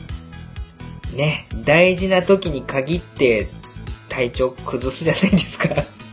[1.15, 3.49] ね、大事な時に限って
[4.09, 5.69] 体調崩すじゃないですか。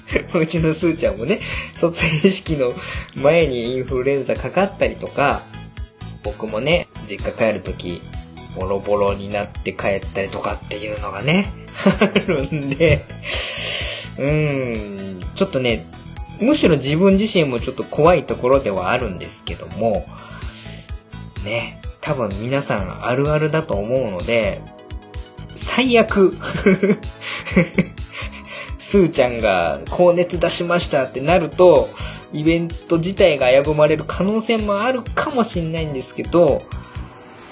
[0.33, 1.41] うちのすーちゃんもね、
[1.75, 2.73] 卒園式の
[3.15, 5.43] 前にインフルエンザかかったりとか、
[6.23, 8.01] 僕もね、実家帰る時、
[8.55, 11.51] ボロボロになって帰ったりとかっていうのがね、
[11.99, 13.05] あるんで、
[14.17, 15.85] うーん、ちょっとね、
[16.39, 20.05] むしろ自分自身もちょっと怖いところではあるんですけども、
[21.43, 24.61] ね、多分皆さんあるあるだと思うので、
[25.57, 26.37] 最悪
[28.79, 31.89] スーちゃんが高熱出しましたってなると、
[32.31, 36.61] イベント自体が危ぶまれる可能性もあるかもしれないんですけど、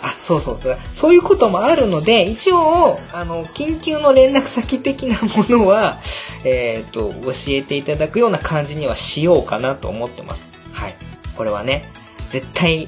[0.02, 0.78] あ、そうそうそう。
[0.94, 6.00] そういうこともあるので、一応、あの、緊急の連絡先的なものは、
[6.46, 10.52] えっ、ー、と、教えていただくような感じにはしようかなと思ってます。
[10.72, 10.96] はい。
[11.36, 11.90] これはね、
[12.30, 12.88] 絶対、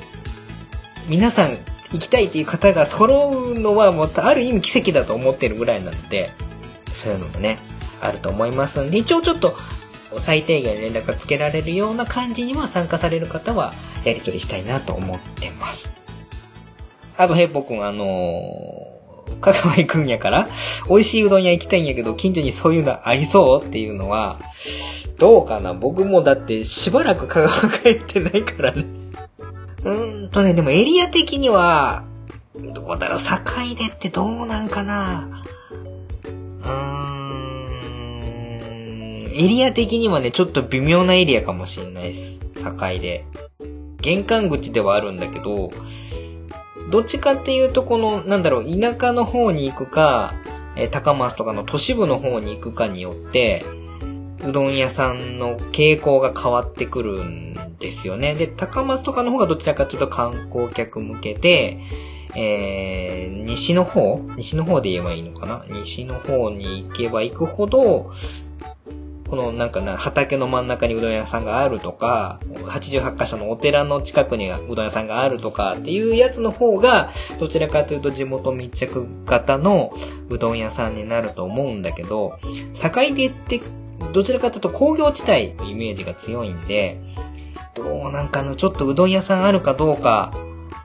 [1.07, 1.57] 皆さん
[1.91, 6.31] 行きたいっていう方が揃うのはまたある意味奇跡だと思ってるぐらいなので、
[6.93, 7.57] そういうのもね、
[8.01, 9.55] あると思いますんで、一応ちょっと
[10.17, 13.73] 最低限連絡がつけられるような感じには参加される方は
[14.03, 15.93] やり取りしたいなと思ってます。
[17.17, 20.47] あと、ヘイポくん、あのー、香川行くんやから、
[20.89, 24.39] 美味しいうどん屋行きたいんやけど、近所にそういうのありそうっていうのは、
[25.17, 25.73] どうかな？
[25.73, 28.85] 僕もだってしばらく香川帰ってないからね。
[29.87, 32.03] うーんとね、でもエリア的には、
[32.55, 33.25] どうだろう、境
[33.77, 35.43] 出ってどうなんかな
[36.61, 36.69] うー
[39.29, 42.41] ん、エリア的にはね、ちょっと微妙なエリアかもしんないです。
[42.55, 43.23] 境で。
[44.01, 45.71] 玄関口ではあるんだけど、
[46.91, 50.33] どっちかっていうと、この、なんだろう、田舎の方に行くか、
[50.75, 53.65] え高松とかの都市部の方に行くかによって、
[54.45, 58.35] うどん屋さんの傾向が変わってくるんですよね。
[58.35, 61.79] で、高松とかの方がどちらかというと観光客向けで、
[62.35, 64.21] えー、西の方？
[64.35, 65.65] 西の方で言えばいいのかな？
[65.69, 68.11] 西の方に行けば行くほど、
[69.27, 77.09] このなんかな、畑の真ん中にうどん屋さんがあるとか、88箇所のお寺の近くにうどん屋さんがあるとかっていうやつの方が、
[77.39, 79.93] どちらかというと地元密着型の
[80.29, 82.37] うどん屋さんになると思うんだけど、
[82.73, 83.61] 境出って
[84.13, 86.99] どちらかというと工業地帯のイメージが強いんで、
[87.73, 90.33] どうなんかの、ちょっとうどん屋さんあるかどうか、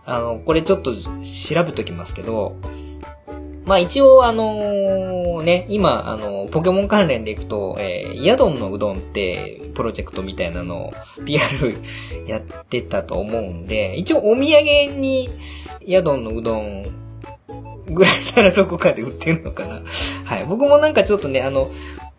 [0.05, 2.57] あの、これちょっと調べときますけど、
[3.65, 10.93] まあ一応あの、ね、今、あの、ポケモン関連でいくと、えー、ヤドンのうどんってプロジェクトみたいなのを
[11.25, 11.75] PR
[12.27, 15.31] やってたと思うんで、一応お土産に
[15.87, 16.87] ヤドンのうどん
[17.89, 19.83] ぐらいならどこかで売ってるのかな。
[20.25, 20.45] はい。
[20.47, 21.71] 僕もなんかちょっとね、あの、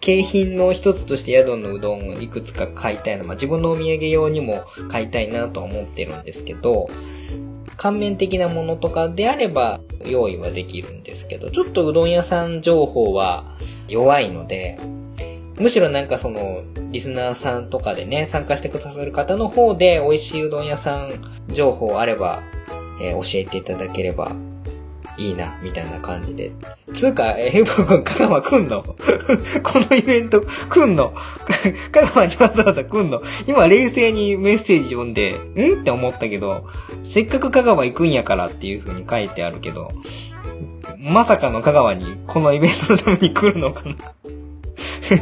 [0.03, 3.23] 景品の一つとしてヤドンのうどんをいくつか買いたいの。
[3.23, 6.89] まあ、自分のお土産用にも買いたいなと思ってるんですけど、
[7.77, 13.45] 乾麺的なものとかであれば用意はできるんですけど、ちょっとうどん屋さん情報は
[13.87, 14.77] 弱いので、
[15.57, 21.13] むしろなんかその、リスナーさんとかでね、参加してくださる方の方で美味しいうどん屋さん
[21.47, 22.43] 情報あれば
[23.01, 24.31] えー教えていただければ
[25.17, 26.51] いいな、みたいな感じで。
[26.93, 28.83] つうか、えー、ヘイボくん、香川来んの？
[28.83, 28.95] こ
[29.89, 31.13] のイベント来んの？
[31.91, 33.21] 香川にわざわざ来んの？
[33.47, 35.81] 今冷静にメッセージ読んで、ん？
[35.81, 36.65] って思ったけど、
[37.03, 39.91] せっかく香川行くんやからっていう風に書いてあるけど、
[40.99, 43.95] まさかの香川にこのイベントのために来るのかな？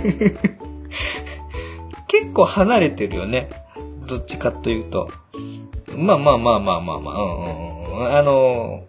[2.08, 3.50] 結構離れてるよね。
[4.08, 5.10] どっちかというと。
[5.98, 8.16] まあまあまあまあまあまあ、うんうんうん。
[8.18, 8.84] あの、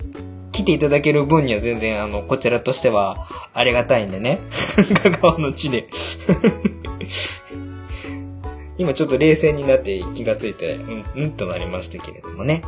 [0.53, 4.39] 来ていただける分には全然、あの、こちらとしてはありがたいんでね。
[5.03, 5.89] 香川の地で。
[8.79, 12.63] 今ちょっと冷静になって気がついて、うん、うんとなりましたけれどもね。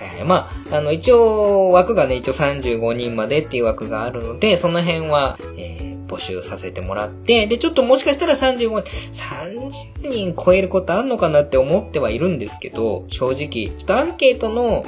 [0.00, 9.70] えーまあ、あの、一応枠がね、一応35人までっていう枠があるので、その辺は、えー募集させてもらって、で、ちょっともしかしたら35人、
[10.02, 14.84] 30人超えることあんのかなって思ってはいるんですけど、正直、ちょっとアンケートの、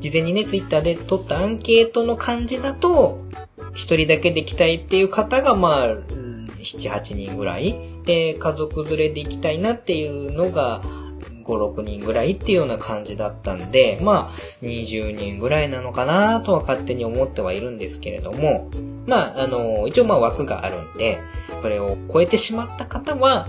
[0.00, 3.24] 事前にね、ツイッターで取ったアンケートの感じだと、
[3.74, 5.86] 一人だけで来たいっていう方が、まあ、
[6.58, 7.74] 7、8人ぐらい。
[8.04, 10.82] で、家族連れで行きたいなっていうのが、
[11.46, 14.30] 5、6人ぐらいっていうような感じだったんで、まあ、
[14.62, 18.70] 20人ぐらいなのかなとは勝手に思ってはいるんですけれども、
[19.06, 21.18] まあ、あの、一応まあ枠があるんで、
[21.62, 23.48] これを超えてしまった方は、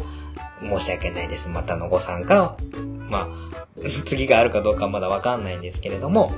[0.62, 1.50] 申し訳ないです。
[1.50, 2.58] またのご参加、
[3.10, 3.28] まあ、
[4.06, 6.34] 次があるかどうかまだわかんないんですけれども、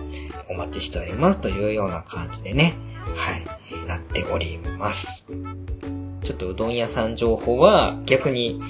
[0.49, 2.73] お待ちしておりますというような感じでね、
[3.15, 5.25] はい、なっております。
[6.23, 8.61] ちょっとうどん屋さん情報は逆に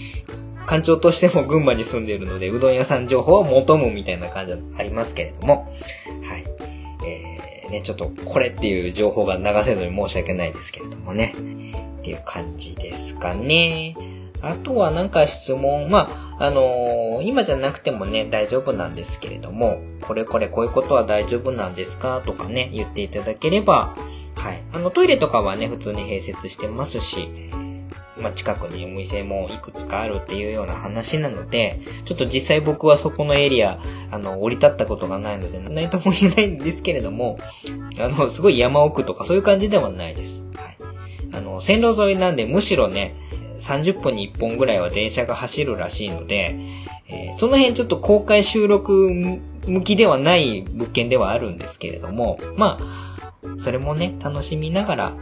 [0.70, 5.68] 館長としても群馬に住んでいるので、うどん屋さん情報を求むみたいな感じはありますけれども、
[6.24, 6.46] はい。
[7.04, 11.34] えー、ね、ちょっとこれっていう情報が流せずに申し訳ないですけれどもね。
[12.00, 13.96] っていう感じですかね。
[14.42, 23.96] あとはなんか質問、まあ、あのー今じゃなくてもね、大丈夫なんですけれども、これこれこういうことは大丈夫なんですかとかね、言っていただければ、
[24.36, 24.62] はい。
[24.72, 27.28] あの、トイレとかはね、普通に併設してますし、
[28.22, 33.80] まあ、近くにお店もいくつかあるっていうような話なので、ちょっと実際僕はそこのエリア、
[34.12, 37.40] あの、降り立ったことがないので、何とも言えないんですけれども、
[38.00, 40.46] あの、すごい山奥とかそういう感じではないです。
[40.56, 40.78] はい。
[41.34, 43.16] あの、線路沿いなんで、むしろね、
[43.60, 46.56] 30分に1本ぐらいは電車が走るらしいので、
[47.08, 48.92] えーその辺ちょっと公開収録
[49.66, 55.14] 向きではない物件ではあるんですけれども、まあ、それもね、楽しみながら、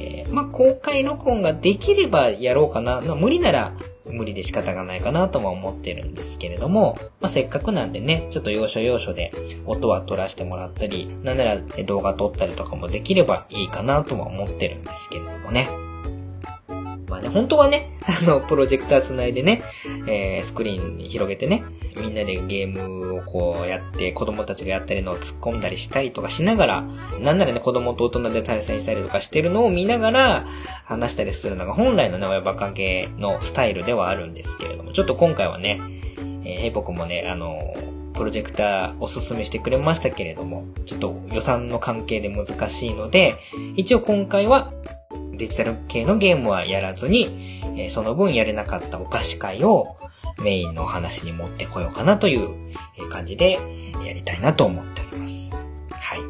[0.00, 3.00] えーまあ、公開録音ができればやろうかな。
[3.00, 3.72] ま無理なら
[4.06, 9.32] 無理で仕方がないかなとは思ってるんですけれども、まあ、せっかくなんでね、ちょっと要所要所で
[9.66, 15.89] 音は取らせてもらったり、なんなら動画撮ったりとかもできればいいかなとは思ってるんですけれどもね。
[17.10, 19.62] まあね、本当はね、あの、プロジェクターつないでね、
[20.06, 21.64] えー、スクリーンに広げてね、
[21.96, 26.82] みんなでゲームをこうやって、子供たちがやってるのを突っ込んだりしたりとかしながら、
[27.20, 30.46] なんならね、子供と大人で対戦したりとかしてるのを見ながら、
[30.84, 35.80] 話したりするのが本来のね、親バカゲーのスタイルではあるんですけれども、ちょっと今回はね、
[36.44, 37.74] えー、ヘイポ君もね、あの、
[38.14, 43.34] プロジェクターおすすめしてくれましたけれども、ちょっと予算の関係で難しいので、
[43.76, 44.72] 一応今回は
[45.40, 49.96] デジタル系のゲームはやらずに、えーその分やれなかったお菓子会を
[50.42, 52.50] メインのお話に持ってこようかなという
[53.08, 53.58] 感じで
[54.04, 55.50] やりたいなと思っております。
[55.90, 56.20] はい。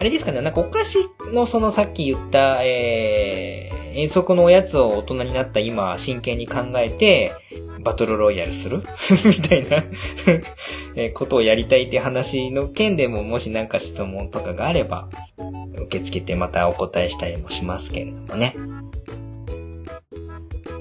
[0.00, 0.98] あれですかね、なんかお菓子
[1.32, 7.32] のそのさっき言った、えー、遠足のおやつを大人になった今真剣に考えて、
[7.80, 8.82] バトルロイヤルする？
[9.26, 9.84] みたいな
[10.96, 15.08] えことをやりたいって話の件でももしなんか質問とかがあれば、
[15.74, 18.54] 受け付けてまたお答えしたりもしますけれどもね。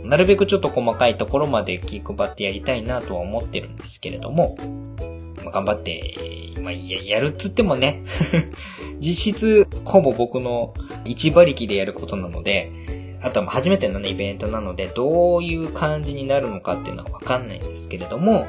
[0.04, 4.58] なるべくちょっと細かいところまで気配ってやりたいなとは思ってるんですけれども、
[5.44, 6.14] まあ頑張って、
[6.62, 8.04] まあ、ややるっつってもね、
[9.00, 10.74] 実質ほぼ僕の
[11.04, 12.72] 一馬力でやることなので、
[13.28, 18.48] あとは初めてのね、イベントなので、どういう感じになるのかっていうのはわかんないんですけれども、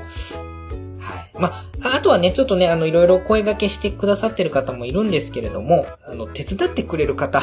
[1.00, 1.30] はい。
[1.38, 7.42] まあ、あとはね、ちょっとね、あの、いろいろ声掛けしてくださってる方もいるんですけれども、あの、手伝ってくれる方、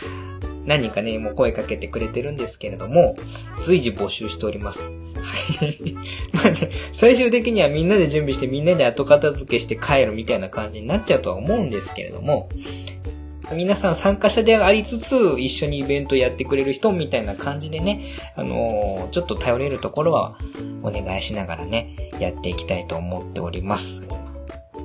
[0.66, 3.16] 何人かね、もう声かけてくれてるんですけれども、
[3.62, 4.92] 随時募集しております。
[5.22, 5.94] はい。
[6.32, 12.48] まあね、最終的にはみんなで準備してみんなで後片付けして帰るみたいな感じになっちゃうとは思うんですけれども、
[13.52, 18.04] 皆さん参加者でありつつ、一緒にイベントやってくれる人みたいな感じでね、
[18.36, 20.38] あのーちょっと頼れるところは
[20.82, 24.04] お願いしながらね、やっていきたいと思っております。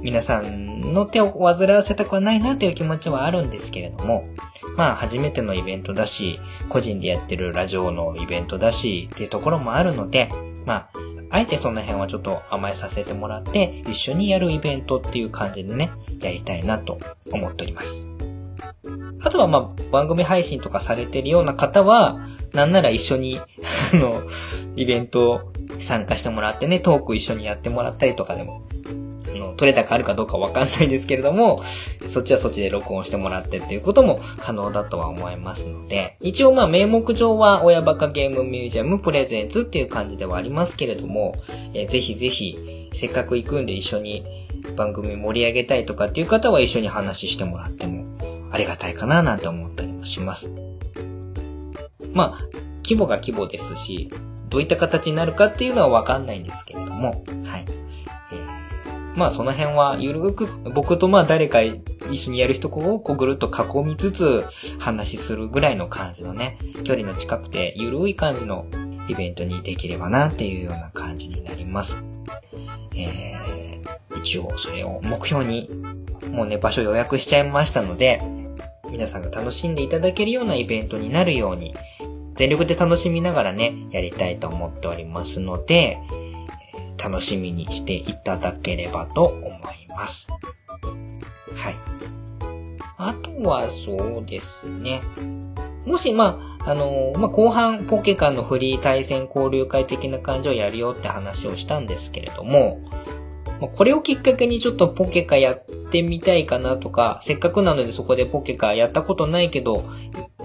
[0.02, 4.28] 皆さんの手を煩わせたくはないなという気持ちはあるんですけれども、
[4.76, 6.40] まあ初めてのイベントだし、
[6.70, 10.30] 個人でやってるラジオのイベントだし、っていうところもあるので、
[10.66, 10.90] まあ、
[11.30, 16.98] あえてその辺はちょっと甘えさせてもらって、一緒にやるイベントっていう感じでね、やりたいなと
[17.32, 18.08] 思っております。
[19.26, 22.20] あとはまあ、番組配信とかされてるような方は、
[22.54, 23.40] なんなら一緒に
[23.92, 24.22] あの、
[24.76, 28.62] イベント参加してもらってね、トーク一緒にやってもらったりとかでも
[29.34, 31.64] あの取れ高あるかどうかわかんないですけれども、
[32.06, 41.36] そっちはそっちで録音してもらってっていうことも可能だとは思いますので、一応まあ名目上は親バカゲームミュージアムプレゼンツっていう感じではありますけれども、
[41.74, 44.24] えー、ぜひぜひ、せっかく行くんで一緒に
[44.78, 48.15] 番組盛り上げたいとかっていう方は一緒に話してもらっても
[48.56, 50.50] ありがたいかななんて思ったりもします。
[52.14, 52.42] まあ、
[52.84, 54.10] 規模が規模ですし、
[54.48, 57.66] どういった形になるかっていうのはわかんないんですけれども、はい。
[58.32, 58.66] えー
[59.16, 64.46] まあその辺はゆるく僕とまあ誰か一緒にやる人をこうぐるっと囲みつつ
[64.78, 68.66] 話しするぐらいの感じのね、距離の近くてゆるい感じの
[69.08, 71.98] イベントにできればなっていうような感じになります。
[72.94, 75.70] えー、一応それを目標に
[76.32, 78.22] もうね場所予約しちゃいましたので、
[78.96, 81.76] 皆さんが楽しんでいただけるようなイベントになるように、
[82.36, 86.00] 全力で楽しみながらね、やりたいと思っておりますので、
[86.98, 90.30] 楽しみにしていただければと思います。
[91.56, 91.76] はい。
[92.98, 95.02] あとはそうですね。
[95.86, 102.80] もし、まあ、あのー、まあ、後半、ポケカのフリー対戦交流会的な感じをやるよって話をしたんですけれども、
[103.60, 109.86] ま、これをきっかけにちょっとポケカやってみたいかなとか、せっかくなのでそこでポケカやったことないけど、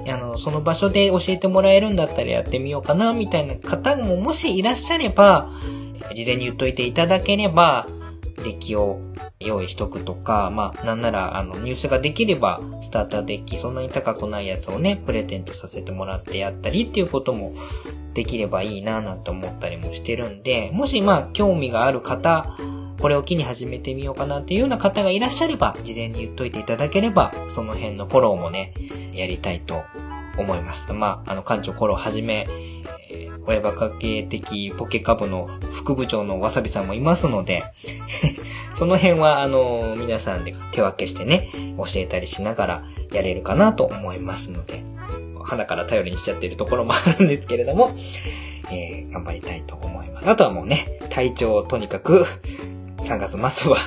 [0.07, 5.51] あの、その場所で教えてもらえるんだったらやってみようかな、みたいな方ももしいらっしゃれば、
[6.15, 7.87] 事前に言っといていただければ、
[8.43, 9.01] デッキを
[9.39, 17.53] 用意しとくとか、まあ、なんなら、あの、入手ができれば、スターターデッキ、そんなに高くないやつをね、プレゼントさせてもらってやったりっていうことも
[18.15, 22.57] できればいいななんて思ったりもしてるんで、もしまあ、興味がある方、
[23.01, 28.75] これを機に始めてみようかなっていうような方がいらっしゃれば、事前に言っといていただければ、その辺のフォローもね、
[29.15, 29.83] やりたいと
[30.37, 30.93] 思います。
[30.93, 32.47] まあ、あの、館長フォローはじめ、
[33.11, 37.65] え親バカ系的ポケカ部の副部長のわさびさんもいますので
[38.75, 44.85] その辺は、あの、皆さんで手分けしてね、教えたりしながらやれるかなと思いますので、
[45.43, 47.93] 鼻から頼りにしちゃってるところもあるんですけれども、
[48.71, 50.31] えー、頑張りたいと思います。
[50.31, 52.25] あとはもうね、体調をとにかく、
[53.05, 53.33] 3月
[53.63, 53.79] 末は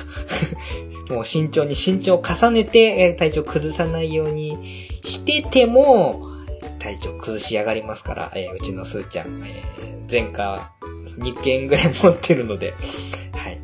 [1.10, 4.58] もう慎重に慎重を重ねて、体調崩さないように
[5.04, 6.34] してても、
[6.78, 12.74] 体調崩しやがりますから、えー、うちのすーちゃん、えー、前科2件ぐらい持ってるので、
[13.32, 13.58] はい。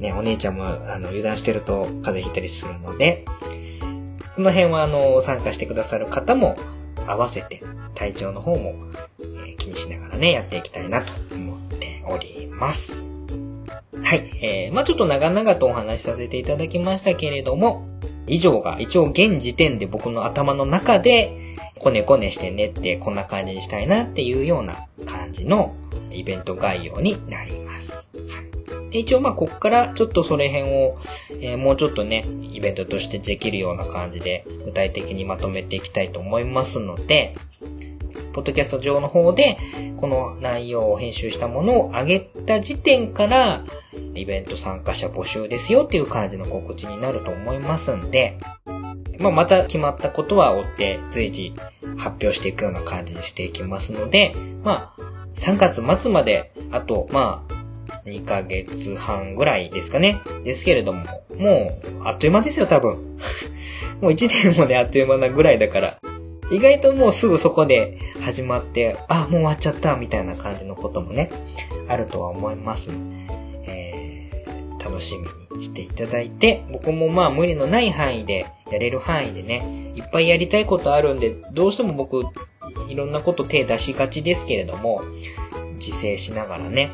[0.00, 3.24] ね、お姉ちゃんも、あの、油断してると風邪ひいたりするので、
[4.34, 6.56] この辺は、あの、参加してくださる方も
[7.06, 7.62] 合わせて、
[7.94, 8.74] 体調の方も、
[9.20, 13.17] えー、気にしながらね、やっていきたいなと思っております。
[14.02, 14.30] はい。
[14.42, 17.86] えー、まあちょっと長々とお話しさせていただきましたけれども、
[18.26, 25.74] 以上が一応現時点で僕の頭の中で、こねこねしてねってこんな感じにしたいなっていうような感じの
[26.10, 28.10] イベント概要になります。
[28.28, 28.90] はい。
[28.90, 30.98] で、一応まあこっからちょっとそれ辺を、
[31.40, 37.34] えー、もうちょっとね、イベントとしてできるような感じで具体的にまとめていきたいと思いますので、
[38.38, 39.58] ポッドキャスト上の方で、
[39.96, 43.64] この内容を編集したものを上げた時点から、
[44.14, 48.38] イベント参加者募集ですよっていう感じの告知になると思いますんで、
[49.18, 51.52] まあ、また決まったことは追って随時
[51.96, 55.02] 発表していくような感じにしていきますので、まあ、
[55.34, 57.54] 3月末まで、あと、まあ、
[58.04, 60.20] 2ヶ月半ぐらいですかね。
[60.44, 61.02] ですけれども、
[61.36, 63.18] もう、あっという間ですよ、多分。
[64.00, 65.98] もう1年もね、あっという間なぐらいだから、
[66.50, 71.30] 意外ともうすぐそこで始まって、あ、もう終わっちゃった、みたいな感じのこともね、
[71.88, 72.90] あるとは思います
[73.64, 75.16] えー、楽し
[75.50, 82.24] みにしていただいて、僕もまあ無理のない範囲で、やれる範囲でね、いっぱいやりたいことあるんで、どうしても僕、
[82.88, 85.02] いろんなこと手出しがちですけれども、
[85.74, 86.92] 自制しながらね、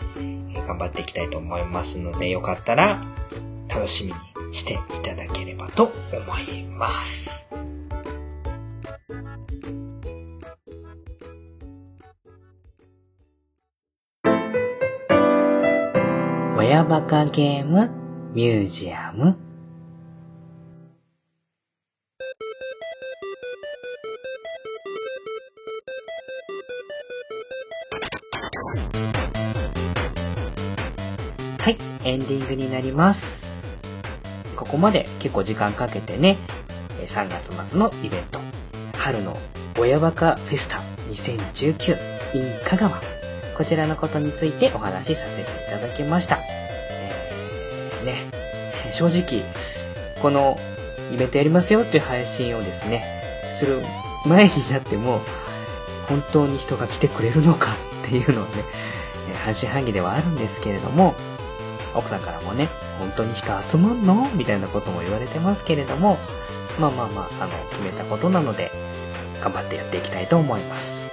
[0.66, 3.04] 頑張っていきたいと思いますので、よかったら、
[3.68, 4.12] 楽しみ
[4.46, 7.46] にしていただければと思います。
[16.66, 17.90] 親バカゲーム
[18.32, 19.36] ミュージアム。
[31.58, 33.44] はい、エンディングになります。
[34.56, 36.38] ここまで結構時間かけてね、
[37.06, 38.40] 3月末のイベント、
[38.96, 39.36] 春の
[39.78, 40.78] 親バカフェスタ
[41.10, 41.92] 2019
[42.32, 43.13] in 香川
[43.56, 46.38] こちらのことについてお話しさせていただきました。
[46.90, 48.14] えーね、
[48.92, 49.42] 正直、
[50.20, 50.58] この
[51.12, 53.04] イベントやりますよっていう配信をですね、
[53.52, 53.80] する
[54.26, 55.20] 前になっても、
[56.08, 57.72] 本当に人が来てくれるのか
[58.04, 58.64] っていうのはね、
[59.44, 61.14] 半信半疑ではあるんですけれども、
[61.94, 64.28] 奥さんからもね、本当に人集まんの？
[64.34, 66.18] みたいなことも言われてますけれども、
[66.78, 68.72] まあまあまあ、あの、決めたことなので、
[69.40, 71.10] 頑張ってやっていきたいと思います。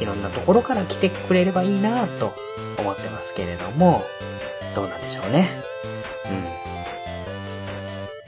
[0.00, 0.04] い。
[0.04, 2.32] ろんなところから来てくれればいいなと
[2.78, 4.02] 思ってますけれども、
[4.74, 5.48] どうなんでしょうね。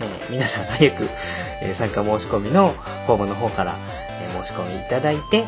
[0.01, 0.07] うん。
[0.07, 1.09] えー皆さん早く、
[1.63, 2.71] え参加申し込みの
[3.07, 3.75] フォームの方から、
[4.21, 5.45] え申し込みいただいて、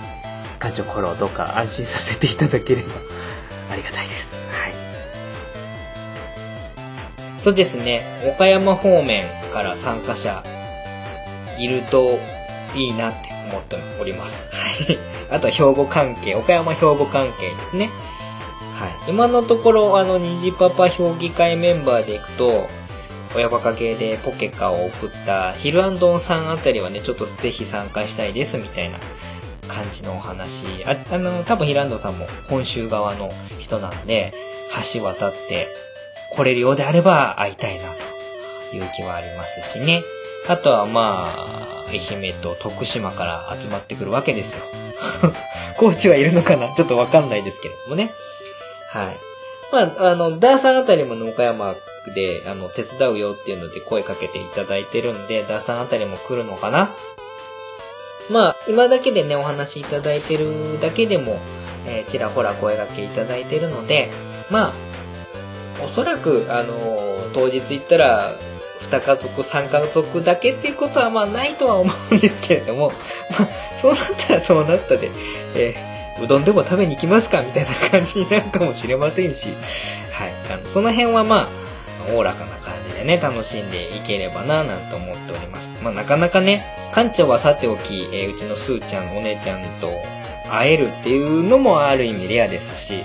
[0.58, 2.92] 館長コロをどうか安心させていただければ
[3.72, 4.46] ありがたいです。
[4.50, 4.72] はい。
[7.38, 8.02] そうですね。
[8.26, 10.42] 岡山方面から参加者
[11.58, 12.18] いると
[12.74, 14.48] いいなって思っております。
[14.52, 14.98] はい。
[15.30, 17.90] あとは兵庫関係、岡山兵庫関係ですね。
[18.78, 19.10] はい。
[19.10, 22.66] 今のところ、あの、虹パパ評議会メンバーでいくと、
[23.34, 28.98] 親バカ系でポケカを送ったヒルアンドンさんあたりはね、ちょっとぜひ参加したいですみたいな
[29.68, 30.64] 感じのお話。
[30.84, 34.32] あ、あの、多分ヒルアンドンさんも本州側の人なんで、
[34.94, 35.68] 橋渡って
[36.34, 37.84] 来れるようであれば会いたいな
[38.70, 40.02] という気はありますしね。
[40.48, 44.64] あとはまあ、愛媛と徳島から集まってくるわけですよ。
[45.76, 46.74] 高知はいるのかな？
[46.74, 48.12] ちょっとわかんないですけれどもね。
[48.90, 49.16] はい。
[49.72, 51.74] まあ、あの、ダーさんあたりもね岡山
[52.14, 56.90] で、あの、手伝うよっていうので声かけていただいてるんで、ダーさんあたりも来るのかな？
[58.28, 61.38] まあ、今だけでね、お話しいただいてるだけでも、
[61.86, 64.10] えーちらほら声掛けいただいてるので、
[64.50, 64.72] ま
[65.80, 68.32] あ、おそらく、あのー当日行ったら、
[68.90, 72.88] 2家族、3家族だけっていうことはまあないとは思うんですけれども、
[73.38, 73.48] まあ、
[73.80, 75.10] そうなったらそうなったで、
[75.54, 75.90] えー
[76.22, 79.48] うどんでも食べに行きますかみたいな感じになるかもしれませんし、
[80.12, 80.32] はい。
[80.52, 85.76] あの、その辺はまあ、おおらかな感じでね、楽しんでいければな、なんて思っております。
[85.82, 86.62] まあ、なかなかね、
[86.94, 89.90] 館長はさておき、えーうちのすーちゃん、お姉ちゃんと
[90.50, 93.02] 会えるっていうのもある意味レアですし、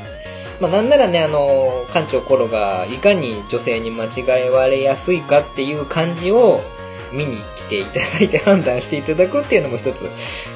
[0.59, 6.61] まあ、なんならね、あの、館長コロがいかに女性に間違えられやすいかっていう感じを
[7.11, 10.05] 見に来ていただいて判断していただくっていうのも一つ、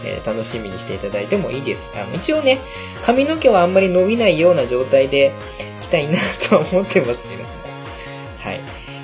[0.06, 1.92] えー楽しみにしていただいてもいいです。
[1.96, 2.60] あの一応ね、
[3.04, 5.32] 髪の毛はあんまり伸びないような状態で
[5.82, 6.18] 来たいな
[6.50, 7.50] とは思ってますけども。
[8.40, 8.60] はい。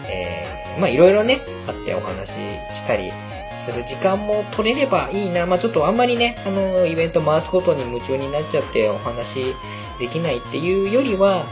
[0.10, 2.34] えーまあいろいろね、あってお話し
[2.76, 3.12] したり
[3.58, 5.46] する時間も取れればいいな。
[5.46, 9.56] まあちょっとあんまりね、あの、イベント回すことに夢中になっちゃってお話
[10.00, 11.46] できないっていうよりは、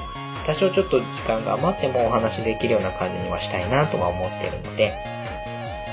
[0.46, 4.94] 多少ちょっと時間が余ってもお話できるような感じにはしたいなとは思ってるので、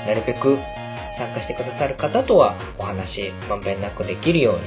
[0.05, 0.57] なるべく
[1.17, 4.61] 参加してくださる方とはお話まんべんなくできるように、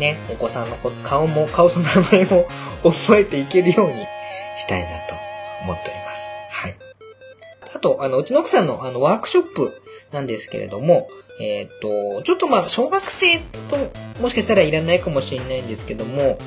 [0.00, 2.46] ね、お子さんの顔も、顔と名前も
[2.82, 3.94] 覚えていけるように
[4.58, 5.14] したいなと
[5.64, 6.30] 思っております。
[6.50, 6.76] はい。
[7.76, 9.80] あと、あの、うちの奥さんのあのワークショップ
[10.12, 11.08] なんですけれども、
[11.40, 13.38] えっ、と、ちょっとまあ、小学生
[13.68, 13.76] と
[14.20, 16.38] もしかしたらいらないかもしれないんですけども、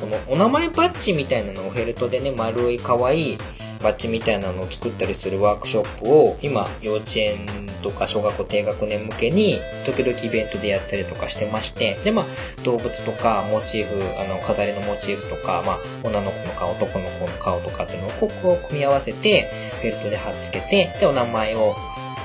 [0.00, 3.38] このお名前バッジみたいなのをフェルトでね、丸い可愛い
[3.82, 7.46] バッジみたいなのを作ったりするワークショップを今幼稚園
[7.82, 12.26] とか小学校低学年向けに時々イベントでやったりとかしてましてでまあ
[12.62, 19.50] 動物とかモチーフあの飾りのモチーフとか、まあ、女の子の顔男の子の顔とかっていうのをここう組み合わせて
[19.80, 21.74] フェルトで貼っつけてでお名前を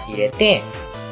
[0.07, 0.61] 入れて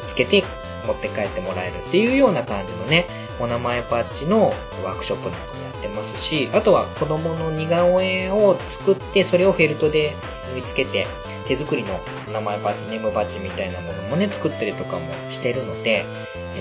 [0.08, 0.44] つけて
[0.86, 3.06] 持って帰ってもらえるっていうような感じのね
[3.40, 10.14] お名前バッジのワークショップなんかもやってますしあとは子供の似顔絵を作ってそれをフェルトで
[10.54, 11.06] 縫い付けて
[11.48, 16.06] 手作りのお名前バッジネームバッジみたいなものもね作ったりとかもしてるので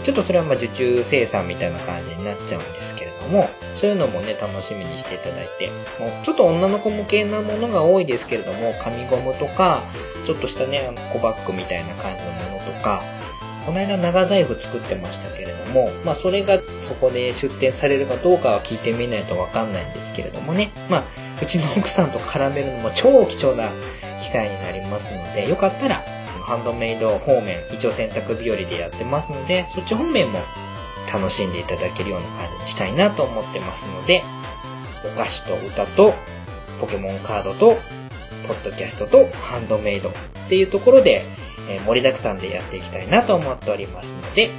[0.02, 5.68] ちょっとそれはまあ受注生産みたいな感じになっちゃうんですけれどもそういうのもね楽しみにしていただいて
[5.98, 9.82] もうちょっと女の子向けなものが多いですけれども紙ゴムとか
[10.26, 13.02] ちょっとしたねあの小バッグみたいな感じのものとか
[13.64, 20.70] この間長財布作ってましたけれども、まあそれがそこで出店されるかどうかは聞いてみないとわかんないんですけれどもね。
[20.90, 21.04] まあ、
[21.42, 23.68] うちの奥さんと絡めるのも超貴重な
[24.22, 26.02] 機会になりますので、よかったら、
[26.46, 30.40] ハンドメイド方面、一応洗濯日和でやってますので、そっち方面も
[31.12, 34.22] 楽しんでいただけるような感じにしたいなと思ってますので、
[35.04, 36.14] お菓子と歌と、
[36.80, 37.78] ポケモンカードと、
[38.46, 40.12] ポッドキャストとハンドメイドっ
[40.48, 41.24] ていうところで、
[41.68, 44.50] え盛りだくさんでやっていきたいなと思っておりますので、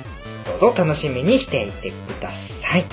[0.59, 2.85] どうぞ楽しみにしていてください。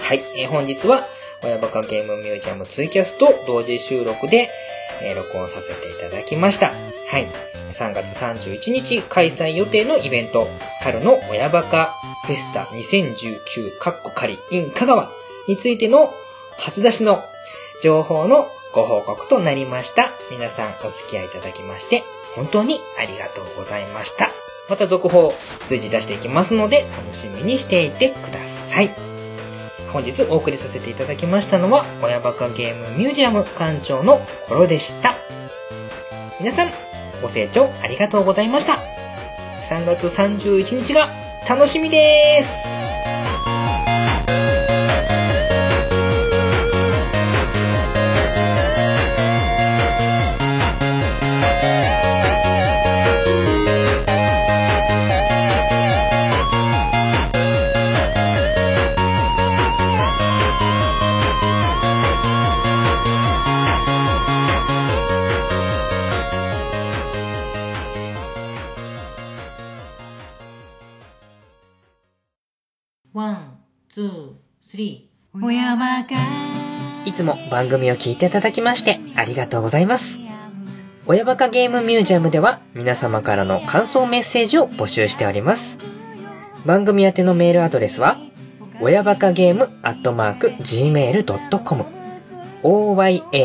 [0.00, 1.02] はい、え本日は、
[1.42, 4.48] 親バカゲームミュージアムツイキャスと同時収録で、
[5.02, 6.68] え録音させていただきました。
[6.68, 7.26] はい。
[7.72, 10.46] 3月31日開催予定のイベント、
[10.82, 11.94] 春の親バカ
[12.26, 15.10] フェスタ2019カッコ仮 in 香川
[15.48, 16.12] についての
[16.58, 17.20] 初出しの
[17.82, 20.10] 情報のご報告となりました。
[20.30, 22.02] 皆さんお付き合いいただきまして、
[22.34, 24.30] 本当にありがとうございました。
[24.68, 25.34] また続報
[25.68, 28.90] 随時出していきますので、楽しみにしていてください。
[29.92, 35.14] 本日お送りさせていただきましたのは、親バカゲームミュージアム館長のコロでした。
[36.40, 36.70] 皆さん、
[37.20, 38.78] ご清聴ありがとうございました。
[39.68, 41.08] 3月31日が
[41.48, 42.66] 楽しみです
[77.22, 80.18] つも番組を聞いていただきましてありがとうございます。
[81.06, 85.78] 親バカゲームミュージアムでは皆様からの感想メッセージを募集しております。
[86.66, 88.18] 番組宛てのメールアドレスは、
[88.80, 91.84] 親バカゲームアットマーク gmail.com
[92.62, 93.42] oya, baka,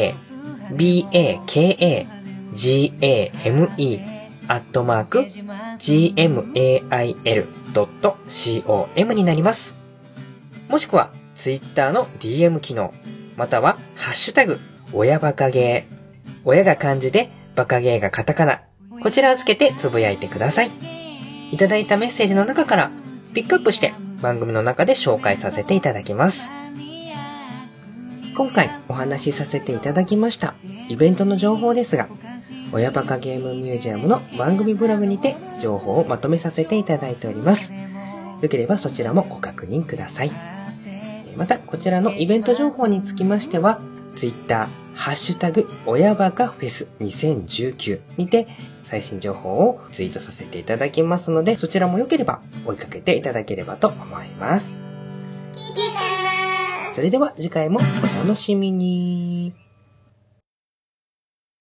[2.55, 4.17] game,
[4.47, 5.25] アットマーク
[8.99, 9.75] gmail.com になります。
[10.69, 12.93] もしくは、ツイッターの DM 機能、
[13.38, 14.60] または、ハッシュタグ、
[14.92, 15.98] 親バカゲー。
[16.44, 18.62] 親が漢字で、バカゲーがカタカナ。
[19.02, 20.72] こちらをつけてつぶやいてください。
[21.52, 22.92] いただいたメッセージの中から、
[23.36, 26.52] ピックアップして、番組の中で紹介させていただきます。
[28.36, 30.56] 今回お話しさせていただきました、
[30.90, 32.08] イベントの情報ですが、
[32.74, 37.72] 親バカゲームミュージアムの番組ブログにて情報をまとめさせていただいております。
[38.42, 40.57] よければそちらもご確認ください。
[41.38, 43.80] えーまた、こちらのイベント情報につきましては、
[44.16, 48.48] Twitter、ハッシュタグ、親バカフェス2019にて
[48.82, 54.92] 最新情報をツイートさせていただきますので、そちらもよければ追いかけていただければと思います。
[56.92, 59.66] それでは次回もお楽しみに。